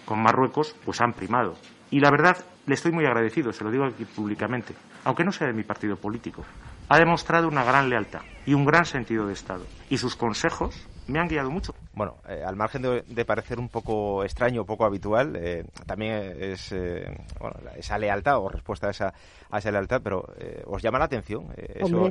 con 0.06 0.22
Marruecos, 0.22 0.76
pues 0.86 1.02
han 1.02 1.14
primado. 1.14 1.56
Y 1.92 2.00
la 2.00 2.12
verdad, 2.12 2.38
le 2.66 2.74
estoy 2.74 2.92
muy 2.92 3.06
agradecido, 3.06 3.52
se 3.52 3.64
lo 3.64 3.72
digo 3.72 3.86
aquí 3.86 4.06
públicamente, 4.06 4.74
aunque 5.04 5.24
no 5.24 5.32
sea 5.32 5.48
de 5.48 5.54
mi 5.54 5.64
partido 5.64 5.96
político. 5.96 6.44
Ha 6.90 6.98
demostrado 6.98 7.48
una 7.48 7.64
gran 7.64 7.90
lealtad 7.90 8.22
y 8.46 8.54
un 8.54 8.66
gran 8.66 8.86
sentido 8.86 9.28
de 9.28 9.34
Estado. 9.34 9.66
Y 9.90 9.98
sus 9.98 10.16
consejos 10.16 10.88
me 11.08 11.20
han 11.20 11.28
guiado 11.28 11.50
mucho. 11.50 11.74
Bueno, 11.96 12.16
eh, 12.28 12.42
al 12.44 12.56
margen 12.56 12.82
de, 12.82 13.26
parecer 13.26 13.60
un 13.60 13.70
poco 13.70 14.24
extraño, 14.24 14.66
poco 14.66 14.84
habitual, 14.84 15.36
eh, 15.36 15.64
también 15.86 16.36
es 16.40 16.72
eh, 16.72 17.06
bueno, 17.40 17.56
esa 17.78 18.00
lealtad 18.00 18.40
o 18.40 18.50
respuesta 18.50 18.88
a 18.88 18.90
esa, 18.90 19.14
a 19.52 19.60
esa 19.60 19.72
lealtad, 19.72 20.02
pero 20.04 20.26
os 20.66 20.82
llama 20.82 20.98
la 20.98 21.06
atención 21.06 21.48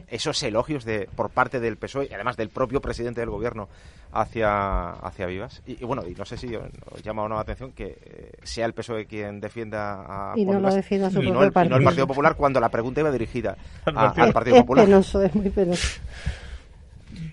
esos 0.08 0.40
elogios 0.44 0.84
de 0.84 1.08
por 1.16 1.30
parte 1.30 1.58
del 1.58 1.76
PSOE 1.76 2.06
y 2.08 2.14
además 2.14 2.36
del 2.36 2.50
propio 2.50 2.80
presidente 2.80 3.20
del 3.20 3.30
gobierno 3.30 3.68
hacia, 4.12 4.90
hacia 4.90 5.26
Vivas. 5.26 5.62
Y, 5.66 5.84
bueno, 5.84 6.04
y 6.06 6.14
no 6.14 6.24
sé 6.24 6.36
si 6.36 6.54
os 6.54 7.02
llama 7.02 7.24
o 7.24 7.28
no 7.28 7.34
la 7.34 7.40
atención 7.40 7.72
que 7.72 8.30
sea 8.44 8.66
el 8.66 8.74
PSOE 8.74 9.06
quien 9.06 9.40
defienda 9.40 10.30
a 10.30 10.34
y 10.36 10.44
no 10.44 10.60
lo 10.60 10.72
defienda 10.72 11.10
su 11.10 11.20
propio 11.20 11.42
el, 11.42 11.52
partido. 11.52 11.76
el 11.78 11.84
Partido 11.84 12.06
Popular 12.06 12.36
cuando 12.36 12.60
la 12.60 12.68
pregunta 12.68 13.00
iba 13.00 13.10
dirigida 13.10 13.56
al 13.84 14.32
Partido 14.32 14.58
Popular. 14.58 14.88
Es 14.92 15.14
es 15.14 15.34
muy 15.34 15.50
penoso. 15.50 16.00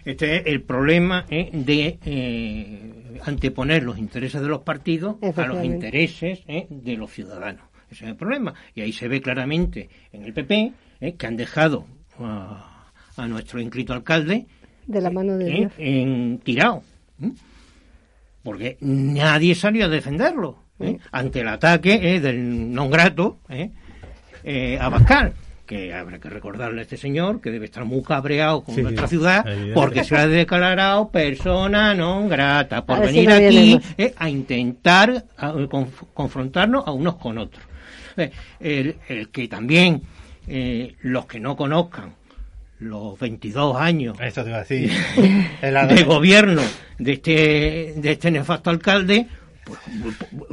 Este 0.06 0.38
es 0.38 0.44
el 0.46 0.62
problema 0.62 1.26
¿eh? 1.30 1.50
de 1.52 2.00
eh, 2.06 3.20
anteponer 3.26 3.84
los 3.84 3.98
intereses 3.98 4.42
de 4.42 4.48
los 4.48 4.62
partidos 4.62 5.18
a 5.36 5.46
los 5.46 5.64
intereses 5.64 6.42
¿eh? 6.48 6.68
de 6.70 6.96
los 6.96 7.12
ciudadanos. 7.12 7.64
Ese 7.92 8.06
es 8.06 8.12
el 8.12 8.16
problema. 8.16 8.54
Y 8.76 8.82
ahí 8.82 8.94
se 8.94 9.08
ve 9.08 9.22
claramente 9.22 9.90
en 10.12 10.24
el 10.24 10.34
PP 10.34 10.74
que 11.18 11.28
han 11.28 11.38
dejado 11.38 11.86
a, 12.20 12.66
nuestro 13.28 13.60
inscrito 13.60 13.94
alcalde 13.94 14.46
de 14.88 15.02
la 15.02 15.12
mano 15.12 15.38
de 15.38 15.70
en 15.78 16.40
tirado. 16.40 16.84
Porque 18.44 18.78
nadie 18.80 19.56
salió 19.56 19.86
a 19.86 19.90
defenderlo 19.90 20.64
ante 21.12 21.42
el 21.42 21.48
ataque 21.50 22.20
del 22.22 22.72
non 22.72 22.90
grato 22.90 23.40
a 23.50 24.90
Bascal 24.90 25.34
que 25.69 25.93
habrá 25.93 26.17
que 26.17 26.32
recordarle 26.32 26.79
a 26.79 26.82
este 26.82 26.97
señor 26.97 27.41
que 27.41 27.51
debe 27.51 27.65
estar 27.65 27.86
muy 27.86 28.01
cabreado 28.01 28.63
con 28.63 28.75
nuestra 28.82 29.08
ciudad 29.08 29.45
porque 29.75 30.03
se 30.03 30.15
ha 30.17 30.27
declarado 30.27 31.10
persona 31.10 31.93
no 31.93 32.27
grata 32.27 32.84
por 32.84 33.01
venir 33.01 33.29
aquí 33.29 33.79
eh, 33.95 34.12
a 34.17 34.27
intentar 34.32 35.25
confrontarnos 36.15 36.88
a 36.88 36.91
unos 36.91 37.17
con 37.17 37.38
otros. 37.38 37.63
Eh, 38.17 38.95
el, 39.08 39.29
que 39.29 39.47
también 39.47 40.01
eh, 40.47 40.95
los 41.03 41.27
que 41.27 41.39
no 41.39 41.55
conozcan 41.55 42.15
los 42.79 43.19
22 43.19 43.75
años 43.75 44.17
de 45.62 46.03
gobierno 46.03 46.63
de 46.97 47.13
este, 47.13 47.93
de 47.95 48.12
este 48.12 48.32
nefasto 48.32 48.71
alcalde 48.71 49.27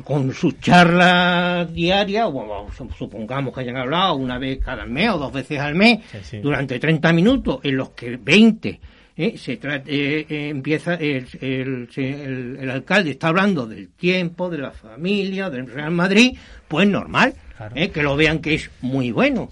con 0.05 0.33
sus 0.33 0.61
charlas 0.61 1.72
diarias, 1.72 2.29
o, 2.33 2.68
supongamos 2.96 3.55
que 3.55 3.61
hayan 3.61 3.76
hablado 3.76 4.16
una 4.16 4.38
vez 4.38 4.59
cada 4.59 4.87
mes 4.87 5.11
o 5.11 5.18
dos 5.18 5.33
veces 5.33 5.59
al 5.59 5.74
mes, 5.74 6.00
durante 6.42 6.79
30 6.79 7.12
minutos, 7.12 7.61
en 7.62 7.76
los 7.76 7.90
que 7.90 8.16
20 8.16 8.81
eh, 9.18 9.38
se 9.38 9.55
eh, 9.55 9.57
eh, 9.87 10.48
empieza 10.50 10.92
el, 10.94 11.26
el, 11.40 12.70
alcalde 12.70 13.12
está 13.12 13.29
hablando 13.29 13.66
del 13.66 13.88
tiempo, 13.88 14.50
de 14.50 14.59
la 14.59 14.72
familia, 14.72 15.48
del 15.48 15.68
Real 15.68 15.90
Madrid, 15.90 16.37
pues 16.68 16.87
normal, 16.87 17.33
que 17.72 18.02
lo 18.02 18.14
vean 18.14 18.40
que 18.40 18.57
es 18.57 18.70
muy 18.83 19.12
bueno. 19.12 19.48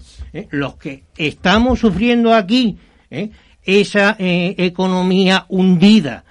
Los 0.51 0.75
que 0.75 1.05
estamos 1.17 1.79
sufriendo 1.79 2.35
aquí, 2.35 2.77
esa 3.63 4.15
economía 4.19 5.45
hundida, 5.49 6.25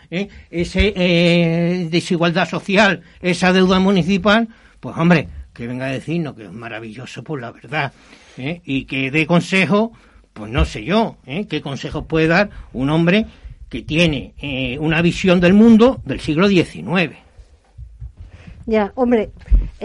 esa 0.51 0.81
desigualdad 0.81 2.49
social, 2.49 3.03
esa 3.21 3.53
deuda 3.53 3.79
municipal, 3.79 4.49
pues 4.81 4.97
hombre, 4.97 5.29
que 5.53 5.67
venga 5.67 5.87
a 5.87 5.93
decirnos 5.93 6.35
que 6.35 6.45
es 6.45 6.53
maravilloso 6.53 7.23
por 7.23 7.41
la 7.41 7.53
verdad, 7.53 7.93
y 8.37 8.85
que 8.85 9.11
dé 9.11 9.27
consejo 9.27 9.93
pues 10.35 10.51
no 10.51 10.65
sé 10.65 10.85
yo, 10.85 11.17
¿eh? 11.27 11.47
¿qué 11.49 11.63
consejos 11.63 12.05
puede 12.07 12.27
dar 12.27 12.51
un 12.73 12.91
hombre 12.91 13.27
que 13.71 13.83
tiene 13.83 14.35
eh, 14.39 14.79
una 14.81 15.01
visión 15.01 15.41
del 15.41 15.55
mundo 15.55 16.03
del 16.05 16.21
siglo 16.21 16.49
XIX? 16.49 17.15
Ya, 18.67 18.93
hombre, 18.97 19.31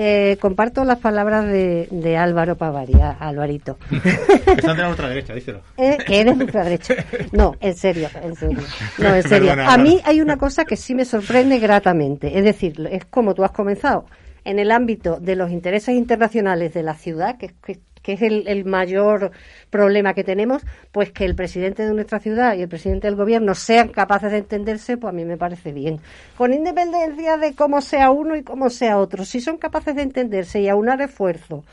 eh, 0.01 0.37
comparto 0.39 0.85
las 0.85 0.99
palabras 0.99 1.45
de, 1.45 2.17
Álvaro 2.17 2.55
Pavaria, 2.55 3.11
Alvarito. 3.19 3.77
que 3.89 4.61
son 4.61 4.77
de 4.77 4.83
la 4.83 4.89
ultraderecha, 4.89 5.33
díselo. 5.33 5.59
que 5.75 6.21
eres 6.21 6.37
de 6.37 6.45
ultraderecha. 6.45 6.95
No, 7.33 7.55
en 7.59 7.75
serio, 7.75 8.07
en 8.23 8.33
serio. 8.37 8.59
No, 8.97 9.13
en 9.13 9.23
serio. 9.23 9.51
A 9.59 9.77
mí 9.77 9.99
hay 10.05 10.21
una 10.21 10.37
cosa 10.37 10.63
que 10.63 10.77
sí 10.77 10.95
me 10.95 11.03
sorprende 11.03 11.59
gratamente. 11.59 12.37
Es 12.37 12.45
decir, 12.45 12.87
es 12.89 13.03
como 13.03 13.33
tú 13.33 13.43
has 13.43 13.51
comenzado. 13.51 14.05
En 14.45 14.57
el 14.57 14.71
ámbito 14.71 15.19
de 15.19 15.35
los 15.35 15.51
intereses 15.51 15.93
internacionales 15.93 16.73
de 16.73 16.81
la 16.81 16.95
ciudad, 16.95 17.37
que, 17.37 17.51
que 17.61 17.81
que 18.09 18.25
es 18.25 18.47
el, 18.47 18.65
mayor 18.65 19.31
problema 19.69 20.15
que 20.15 20.23
tenemos, 20.23 20.63
pues 20.91 21.11
que 21.11 21.25
el 21.25 21.35
presidente 21.35 21.85
de 21.85 21.93
nuestra 21.93 22.19
ciudad 22.19 22.55
y 22.55 22.61
el 22.63 22.67
presidente 22.67 23.05
del 23.05 23.15
gobierno 23.15 23.53
sean 23.53 23.89
capaces 23.89 24.31
de 24.31 24.39
entenderse, 24.39 24.97
pues 24.97 25.13
a 25.13 25.15
mí 25.15 25.25
me 25.25 25.37
parece 25.37 25.73
bien. 25.73 25.99
Con 26.35 26.51
independencia 26.51 27.37
de 27.37 27.53
cómo 27.53 27.81
sea 27.81 28.09
uno 28.09 28.35
y 28.35 28.41
cómo 28.41 28.71
sea 28.71 28.97
otro, 28.97 29.25
si 29.25 29.41
son 29.41 29.57
capaces 29.57 29.95
de 29.95 30.01
entenderse 30.01 30.59
y 30.59 30.69
aunar 30.69 31.01
esfuerzo 31.01 31.63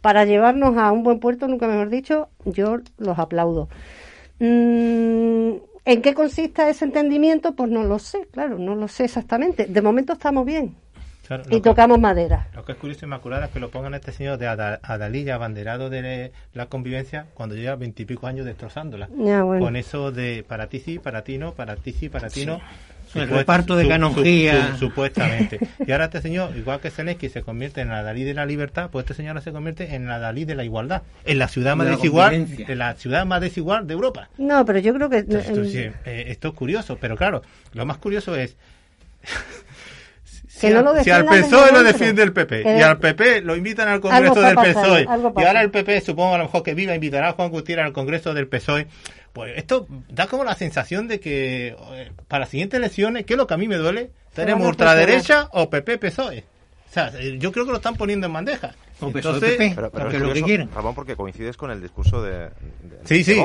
para 0.00 0.24
llevarnos 0.24 0.76
a 0.76 0.90
un 0.90 1.04
buen 1.04 1.20
puerto, 1.20 1.46
nunca 1.46 1.68
mejor 1.68 1.88
dicho, 1.88 2.30
yo 2.44 2.78
los 2.98 3.18
aplaudo. 3.20 3.68
Mm, 4.40 5.52
¿En 5.84 6.02
qué 6.02 6.14
consiste 6.14 6.68
ese 6.68 6.84
entendimiento? 6.84 7.54
Pues 7.54 7.70
no 7.70 7.84
lo 7.84 8.00
sé, 8.00 8.26
claro, 8.32 8.58
no 8.58 8.74
lo 8.74 8.88
sé 8.88 9.04
exactamente. 9.04 9.66
De 9.66 9.82
momento 9.82 10.14
estamos 10.14 10.44
bien 10.44 10.74
y 11.50 11.60
tocamos 11.60 11.98
madera. 11.98 12.48
Lo 12.54 12.64
que 12.64 12.72
es 12.72 12.78
curioso, 12.78 13.04
Inmaculada, 13.04 13.46
es 13.46 13.52
que 13.52 13.60
lo 13.60 13.70
pongan 13.70 13.94
este 13.94 14.12
señor 14.12 14.38
de 14.38 14.46
Adalilla, 14.46 15.34
abanderado 15.34 15.90
de 15.90 16.32
la 16.54 16.66
convivencia, 16.66 17.26
cuando 17.34 17.54
lleva 17.54 17.76
veintipico 17.76 18.26
años 18.26 18.46
destrozándola. 18.46 19.08
Con 19.08 19.76
eso 19.76 20.12
de 20.12 20.44
para 20.46 20.68
ti 20.68 20.80
sí, 20.80 20.98
para 20.98 21.22
ti 21.22 21.38
no, 21.38 21.54
para 21.54 21.76
ti 21.76 21.92
sí, 21.92 22.08
para 22.08 22.28
ti 22.28 22.46
no. 22.46 22.60
El 23.14 23.28
reparto 23.28 23.76
de 23.76 23.88
canonjía. 23.88 24.76
supuestamente. 24.76 25.60
Y 25.86 25.92
ahora 25.92 26.06
este 26.06 26.20
señor, 26.20 26.54
igual 26.56 26.80
que 26.80 26.90
Zelensky 26.90 27.28
se 27.28 27.42
convierte 27.42 27.80
en 27.80 27.88
la 27.88 28.02
Dalí 28.02 28.24
de 28.24 28.34
la 28.34 28.44
libertad, 28.44 28.90
pues 28.90 29.04
este 29.04 29.14
señor 29.14 29.30
ahora 29.30 29.40
se 29.42 29.52
convierte 29.52 29.94
en 29.94 30.06
la 30.06 30.18
Dalí 30.18 30.44
de 30.44 30.54
la 30.54 30.64
igualdad. 30.64 31.02
En 31.24 31.38
la 31.38 31.48
ciudad 31.48 31.76
más 31.76 31.86
desigual, 31.86 32.34
en 32.34 32.78
la 32.78 32.94
ciudad 32.94 33.24
más 33.24 33.40
desigual 33.40 33.86
de 33.86 33.94
Europa. 33.94 34.28
No, 34.36 34.64
pero 34.66 34.80
yo 34.80 34.92
creo 34.92 35.08
que... 35.08 35.18
esto, 35.18 35.62
eh, 35.64 36.24
esto 36.28 36.48
es 36.48 36.54
curioso, 36.54 36.98
pero 37.00 37.16
claro, 37.16 37.42
lo 37.72 37.86
más 37.86 37.96
curioso 37.98 38.34
es 38.36 38.56
si, 40.56 41.10
al 41.10 41.26
PSOE 41.26 41.72
lo 41.72 41.82
defiende 41.82 42.22
el 42.22 42.32
PP 42.32 42.62
y 42.62 42.82
al 42.82 42.98
PP 42.98 43.42
lo 43.42 43.56
invitan 43.56 43.88
al 43.88 44.00
Congreso 44.00 44.40
del 44.40 44.54
PSOE 44.54 45.02
y 45.02 45.44
ahora 45.44 45.62
el 45.62 45.70
PP 45.70 46.00
supongo 46.00 46.34
a 46.34 46.38
lo 46.38 46.44
mejor 46.44 46.62
que 46.62 46.74
viva 46.74 46.94
invitará 46.94 47.28
a 47.28 47.32
Juan 47.32 47.50
Gutiérrez 47.50 47.86
al 47.86 47.92
Congreso 47.92 48.32
del 48.32 48.48
PSOE 48.48 48.86
pues 49.32 49.52
esto 49.56 49.86
da 50.08 50.26
como 50.26 50.44
la 50.44 50.54
sensación 50.54 51.08
de 51.08 51.20
que 51.20 51.76
eh, 51.92 52.12
para 52.26 52.40
las 52.40 52.48
siguientes 52.48 52.78
elecciones 52.78 53.26
¿qué 53.26 53.34
es 53.34 53.38
lo 53.38 53.46
que 53.46 53.54
a 53.54 53.58
mí 53.58 53.68
me 53.68 53.76
duele? 53.76 54.10
¿tenemos 54.34 54.66
ultraderecha 54.66 55.48
o 55.52 55.68
PP 55.68 55.98
PSOE? 55.98 56.44
o 56.88 56.92
sea, 56.92 57.12
eh, 57.18 57.36
yo 57.38 57.52
creo 57.52 57.66
que 57.66 57.72
lo 57.72 57.76
están 57.76 57.96
poniendo 57.96 58.26
en 58.26 58.32
bandeja 58.32 58.74
entonces, 59.00 59.74
pero, 59.74 59.90
lo 60.18 60.32
que 60.32 60.42
quieren. 60.42 60.70
Ramón, 60.74 60.94
porque 60.94 61.16
coincides 61.16 61.56
con 61.56 61.70
el 61.70 61.82
discurso 61.82 62.22
de, 62.22 62.48
de, 62.48 62.50
sí, 63.04 63.24
sí. 63.24 63.38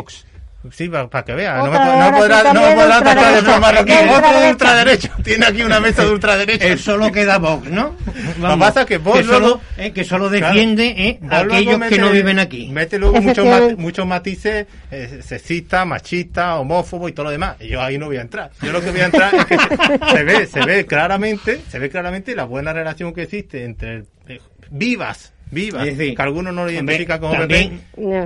Sí, 0.70 0.90
para, 0.90 1.24
que 1.24 1.34
vea. 1.34 1.58
No 1.58 1.72
me, 1.72 1.80
no 1.80 2.18
podrá, 2.18 2.54
no 2.54 2.62
podrá 2.62 3.02
tratar 3.02 3.36
de 3.36 3.42
forma 3.42 3.70
aquí. 3.70 3.94
Otro 4.16 4.40
de 4.40 4.52
ultraderecho. 4.52 5.10
Tiene 5.24 5.46
aquí 5.48 5.64
una 5.64 5.80
mesa 5.80 6.06
de 6.06 6.12
ultraderecha. 6.12 6.68
Eso 6.68 6.92
solo 6.92 7.12
queda 7.12 7.40
Vox, 7.40 7.68
¿no? 7.70 7.96
Lo 8.40 8.54
que 8.54 8.58
pasa 8.60 8.82
es 8.82 8.88
que 8.88 8.98
Vox 9.00 9.20
que 9.20 9.24
solo, 9.24 9.62
eh, 9.78 9.92
que 9.92 10.04
solo 10.04 10.30
defiende 10.30 10.88
eh, 10.98 11.20
a 11.30 11.40
aquellos 11.40 11.80
que 11.90 11.98
no 11.98 12.12
viven 12.12 12.38
aquí. 12.38 12.70
Mete 12.70 13.00
luego 13.00 13.20
muchos, 13.20 13.78
muchos 13.78 14.06
matices 14.06 14.68
eh, 14.92 15.22
sexistas, 15.24 15.88
machistas, 15.88 16.60
homófobos 16.60 17.10
y 17.10 17.14
todo 17.14 17.26
lo 17.26 17.32
demás. 17.32 17.56
Y 17.60 17.70
yo 17.70 17.82
ahí 17.82 17.98
no 17.98 18.06
voy 18.06 18.18
a 18.18 18.22
entrar. 18.22 18.52
Yo 18.62 18.72
lo 18.72 18.82
que 18.82 18.92
voy 18.92 19.02
a 19.02 19.06
entrar 19.06 19.34
es 19.34 19.46
que 19.46 19.58
se, 20.12 20.24
ve, 20.24 20.46
se 20.46 20.64
ve 20.64 20.86
claramente, 20.86 21.62
se 21.68 21.80
ve 21.80 21.90
claramente 21.90 22.36
la 22.36 22.44
buena 22.44 22.72
relación 22.72 23.14
que 23.14 23.24
existe 23.24 23.64
entre 23.64 24.04
eh, 24.28 24.40
vivas 24.70 25.34
viva, 25.52 25.84
que 25.84 26.16
algunos 26.18 26.54
no 26.54 26.64
lo 26.64 26.72
identifican 26.72 27.20
como 27.20 27.34
PP 27.34 27.72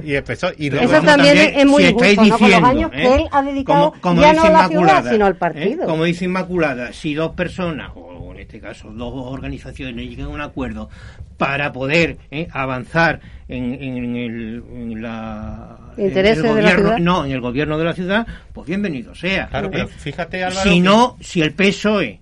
y 0.03 0.15
empezó 0.15 0.49
y 0.55 0.69
luego 0.69 0.85
eso 0.85 1.03
también, 1.03 1.37
es 1.37 1.65
muy 1.65 1.83
si 1.83 1.89
injusto, 1.89 2.23
¿no? 2.23 2.37
con 2.37 2.51
los 2.51 2.63
años 2.63 2.91
que 2.91 3.03
¿eh? 3.03 3.15
él 3.15 3.23
ha 3.31 3.41
dedicado 3.41 3.93
como, 3.99 4.21
ya 4.21 4.33
no 4.33 4.43
a 4.43 4.49
la 4.49 4.67
ciudad 4.67 5.11
sino 5.11 5.25
al 5.25 5.33
¿eh? 5.33 5.35
partido 5.35 5.85
como 5.85 6.03
dice 6.03 6.25
Inmaculada 6.25 6.93
si 6.93 7.15
dos 7.15 7.31
personas 7.31 7.91
o 7.95 8.31
en 8.31 8.39
este 8.39 8.59
caso 8.59 8.91
dos 8.91 9.13
organizaciones 9.15 10.07
llegan 10.07 10.27
a 10.27 10.29
un 10.29 10.41
acuerdo 10.41 10.89
para 11.37 11.73
poder 11.73 12.17
¿eh? 12.29 12.47
avanzar 12.51 13.19
en, 13.47 13.73
en, 13.73 14.15
el, 14.15 14.63
en 14.71 15.01
la 15.01 15.77
¿Intereses 15.97 16.43
de 16.43 16.61
la 16.61 16.75
ciudad? 16.75 16.97
no 16.99 17.25
en 17.25 17.31
el 17.31 17.41
gobierno 17.41 17.77
de 17.79 17.85
la 17.85 17.93
ciudad 17.93 18.27
pues 18.53 18.67
bienvenido 18.67 19.15
sea 19.15 19.47
claro 19.47 19.71
pero 19.71 19.87
fíjate 19.87 20.43
Álvaro 20.43 20.69
si 20.69 20.79
no 20.79 21.17
si 21.21 21.41
el 21.41 21.53
PSOE 21.53 22.21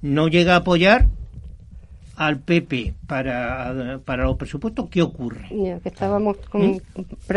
no 0.00 0.28
llega 0.28 0.54
a 0.54 0.56
apoyar 0.56 1.06
al 2.26 2.40
PP 2.40 2.94
para, 3.06 4.00
para 4.04 4.24
los 4.24 4.36
presupuestos, 4.36 4.88
¿qué 4.90 5.02
ocurre? 5.02 5.48
que 5.48 5.88
estábamos 5.88 6.36
¿Mm? 6.52 6.76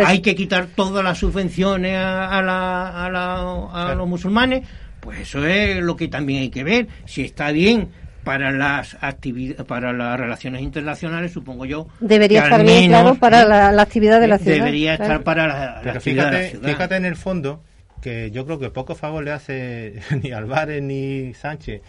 Hay 0.06 0.22
que 0.22 0.36
quitar 0.36 0.68
todas 0.76 1.04
las 1.04 1.18
subvenciones 1.18 1.98
a, 1.98 2.42
la, 2.42 3.06
a, 3.06 3.10
la, 3.10 3.92
a 3.92 3.96
los 3.96 4.08
musulmanes, 4.08 4.68
pues 5.00 5.22
eso 5.22 5.46
es 5.46 5.82
lo 5.82 5.96
que 5.96 6.08
también 6.08 6.42
hay 6.42 6.50
que 6.50 6.64
ver. 6.64 6.88
Si 7.06 7.22
está 7.22 7.52
bien 7.52 7.90
para 8.24 8.52
las 8.52 8.98
actividades 9.02 9.66
para 9.66 9.94
las 9.94 10.20
relaciones 10.20 10.64
internacionales 10.64 11.32
supongo 11.32 11.66
yo 11.66 11.88
debería 12.00 12.46
estar 12.46 12.64
bien 12.64 12.90
claro 12.90 13.14
para 13.14 13.46
la, 13.46 13.80
actividad 13.80 14.20
de 14.20 14.28
la 14.28 14.40
ciudad 14.40 14.58
debería 14.58 14.96
estar 14.96 15.22
para 15.22 15.48
la, 15.48 15.82
Pero 15.84 16.02
fíjate, 16.02 16.58
fíjate 16.60 16.96
en 16.96 17.06
el 17.06 17.16
fondo 17.16 17.62
que 18.02 18.32
yo 18.32 18.46
creo 18.48 18.58
que 18.58 18.72
poco 18.72 18.96
favor 18.96 19.24
le 19.24 19.32
hace 19.32 20.02
ni 20.24 20.32
Álvarez 20.32 20.82
ni 20.82 21.36
Sánchez 21.36 21.84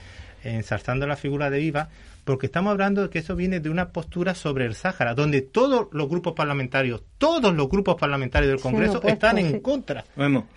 ensalzando 0.44 1.06
la 1.06 1.16
figura 1.16 1.48
de 1.48 1.58
Viva 1.58 1.88
porque 2.26 2.46
estamos 2.46 2.72
hablando 2.72 3.02
de 3.02 3.08
que 3.08 3.20
eso 3.20 3.36
viene 3.36 3.60
de 3.60 3.70
una 3.70 3.90
postura 3.90 4.34
sobre 4.34 4.66
el 4.66 4.74
Sáhara, 4.74 5.14
donde 5.14 5.42
todos 5.42 5.86
los 5.92 6.08
grupos 6.08 6.32
parlamentarios, 6.34 7.04
todos 7.18 7.54
los 7.54 7.68
grupos 7.68 7.94
parlamentarios 7.94 8.50
del 8.50 8.60
Congreso 8.60 9.00
están 9.06 9.38
en 9.38 9.60
contra. 9.60 10.04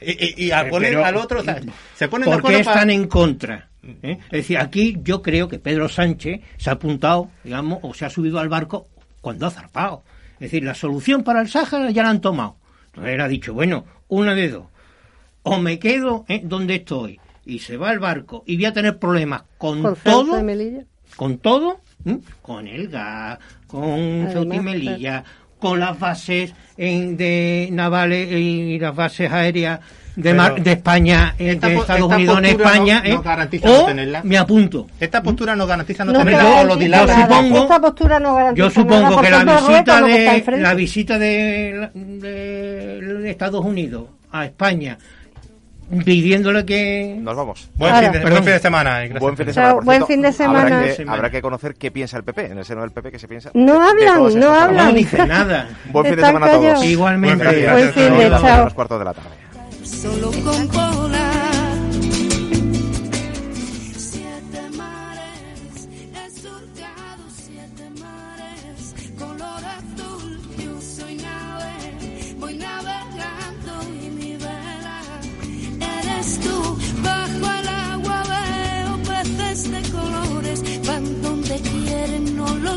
Y, 0.01 0.49
al 0.49 0.69
poner 0.69 0.97
al 0.97 1.15
otro, 1.15 1.43
se 1.93 2.07
ponen 2.07 2.27
¿Por 2.27 2.43
qué 2.43 2.61
están 2.61 2.89
en 2.89 3.07
contra? 3.07 3.69
¿Eh? 3.83 4.17
Es 4.25 4.31
decir, 4.31 4.57
aquí 4.57 4.97
yo 5.03 5.21
creo 5.21 5.47
que 5.47 5.59
Pedro 5.59 5.87
Sánchez 5.87 6.41
se 6.57 6.71
ha 6.71 6.73
apuntado, 6.73 7.29
digamos, 7.43 7.79
o 7.83 7.93
se 7.93 8.03
ha 8.03 8.09
subido 8.09 8.39
al 8.39 8.49
barco 8.49 8.87
cuando 9.21 9.45
ha 9.45 9.51
zarpado. 9.51 10.01
Es 10.33 10.51
decir, 10.51 10.63
la 10.63 10.73
solución 10.73 11.23
para 11.23 11.39
el 11.39 11.49
Sáhara 11.49 11.91
ya 11.91 12.01
la 12.01 12.09
han 12.09 12.21
tomado. 12.21 12.55
Entonces 12.87 13.13
él 13.13 13.21
ha 13.21 13.27
dicho, 13.27 13.53
bueno, 13.53 13.85
una 14.07 14.33
de 14.33 14.49
dos. 14.49 14.65
O 15.43 15.59
me 15.59 15.77
quedo 15.77 16.25
¿eh? 16.29 16.41
donde 16.43 16.75
estoy 16.75 17.19
y 17.45 17.59
se 17.59 17.77
va 17.77 17.91
al 17.91 17.99
barco 17.99 18.43
y 18.47 18.55
voy 18.55 18.65
a 18.65 18.73
tener 18.73 18.97
problemas 18.97 19.43
con, 19.59 19.95
todo 20.03 20.41
con 21.19 21.39
todo, 21.39 21.81
con 22.41 22.65
el 22.65 22.87
gas, 22.87 23.39
con 23.67 24.29
Ceuta 24.31 24.55
y 24.55 24.59
Melilla, 24.61 25.21
con 25.59 25.77
las 25.81 25.99
bases 25.99 26.53
de 26.77 27.67
navales 27.73 28.31
y 28.31 28.79
las 28.79 28.95
bases 28.95 29.29
aéreas 29.29 29.81
de, 30.15 30.33
de 30.63 30.71
España, 30.71 31.35
de 31.37 31.51
Estados 31.51 32.09
Unidos 32.13 32.37
en 32.37 32.45
España, 32.45 33.03
no, 33.05 33.21
¿eh? 33.65 34.21
me 34.23 34.37
apunto. 34.37 34.87
Esta 34.97 35.21
postura 35.21 35.57
no 35.57 35.67
garantiza 35.67 36.05
no, 36.05 36.13
tenerla 36.13 36.61
o 36.61 36.63
lo 36.63 36.79
yo 36.79 37.09
supongo, 37.09 37.63
esta 37.63 37.81
postura 37.81 38.19
no 38.21 38.35
garantiza 38.35 38.65
yo 38.65 38.71
supongo 38.71 39.21
que 39.21 39.29
la 39.29 39.43
visita 39.43 40.01
de 40.01 40.57
la 40.57 40.73
visita 40.73 41.19
de, 41.19 41.89
de 41.93 43.29
Estados 43.29 43.65
Unidos 43.65 44.05
a 44.31 44.45
España 44.45 44.97
pidiéndole 46.05 46.65
que 46.65 47.17
nos 47.19 47.35
vamos. 47.35 47.69
Buen, 47.75 47.95
fin 47.95 48.11
de, 48.11 48.19
buen 48.19 48.35
fin 48.35 48.45
de, 48.45 48.59
semana 48.59 48.99
buen 49.19 49.37
fin 49.37 49.45
de 49.45 49.53
semana, 49.53 49.73
buen 49.81 50.05
fin 50.05 50.21
de 50.21 50.31
semana. 50.31 50.61
Habrá, 50.61 50.95
que, 50.95 51.05
habrá 51.07 51.29
que, 51.31 51.41
conocer 51.41 51.75
qué 51.75 51.91
piensa 51.91 52.17
el 52.17 52.23
PP 52.23 52.51
en 52.51 52.57
el 52.59 52.65
seno 52.65 52.81
del 52.81 52.91
PP 52.91 53.11
que 53.11 53.19
se 53.19 53.27
piensa 53.27 53.51
no 53.53 53.81
hablan 53.81 54.39
no 54.39 54.53
hablan. 54.53 54.87
No 54.87 54.93
dice 54.93 55.25
nada. 55.25 55.69
Buen 55.91 56.05
fin 56.07 56.15
de 56.15 56.25
semana 56.25 56.45
a 56.45 56.51
todos. 56.51 56.83
igualmente. 56.85 57.45
Buen, 57.45 57.71
buen 57.71 57.93
fin 57.93 58.17
de 58.17 58.29
chao. 58.29 58.65
Los 58.65 58.73
cuartos 58.73 58.99
de 58.99 59.05
la 59.05 59.13
tarde. 59.13 59.29
Solo 59.83 60.31
con 60.43 60.67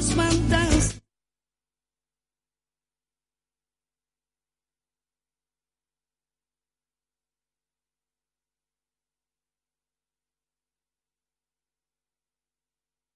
nos 0.03 0.17
manda 0.17 0.62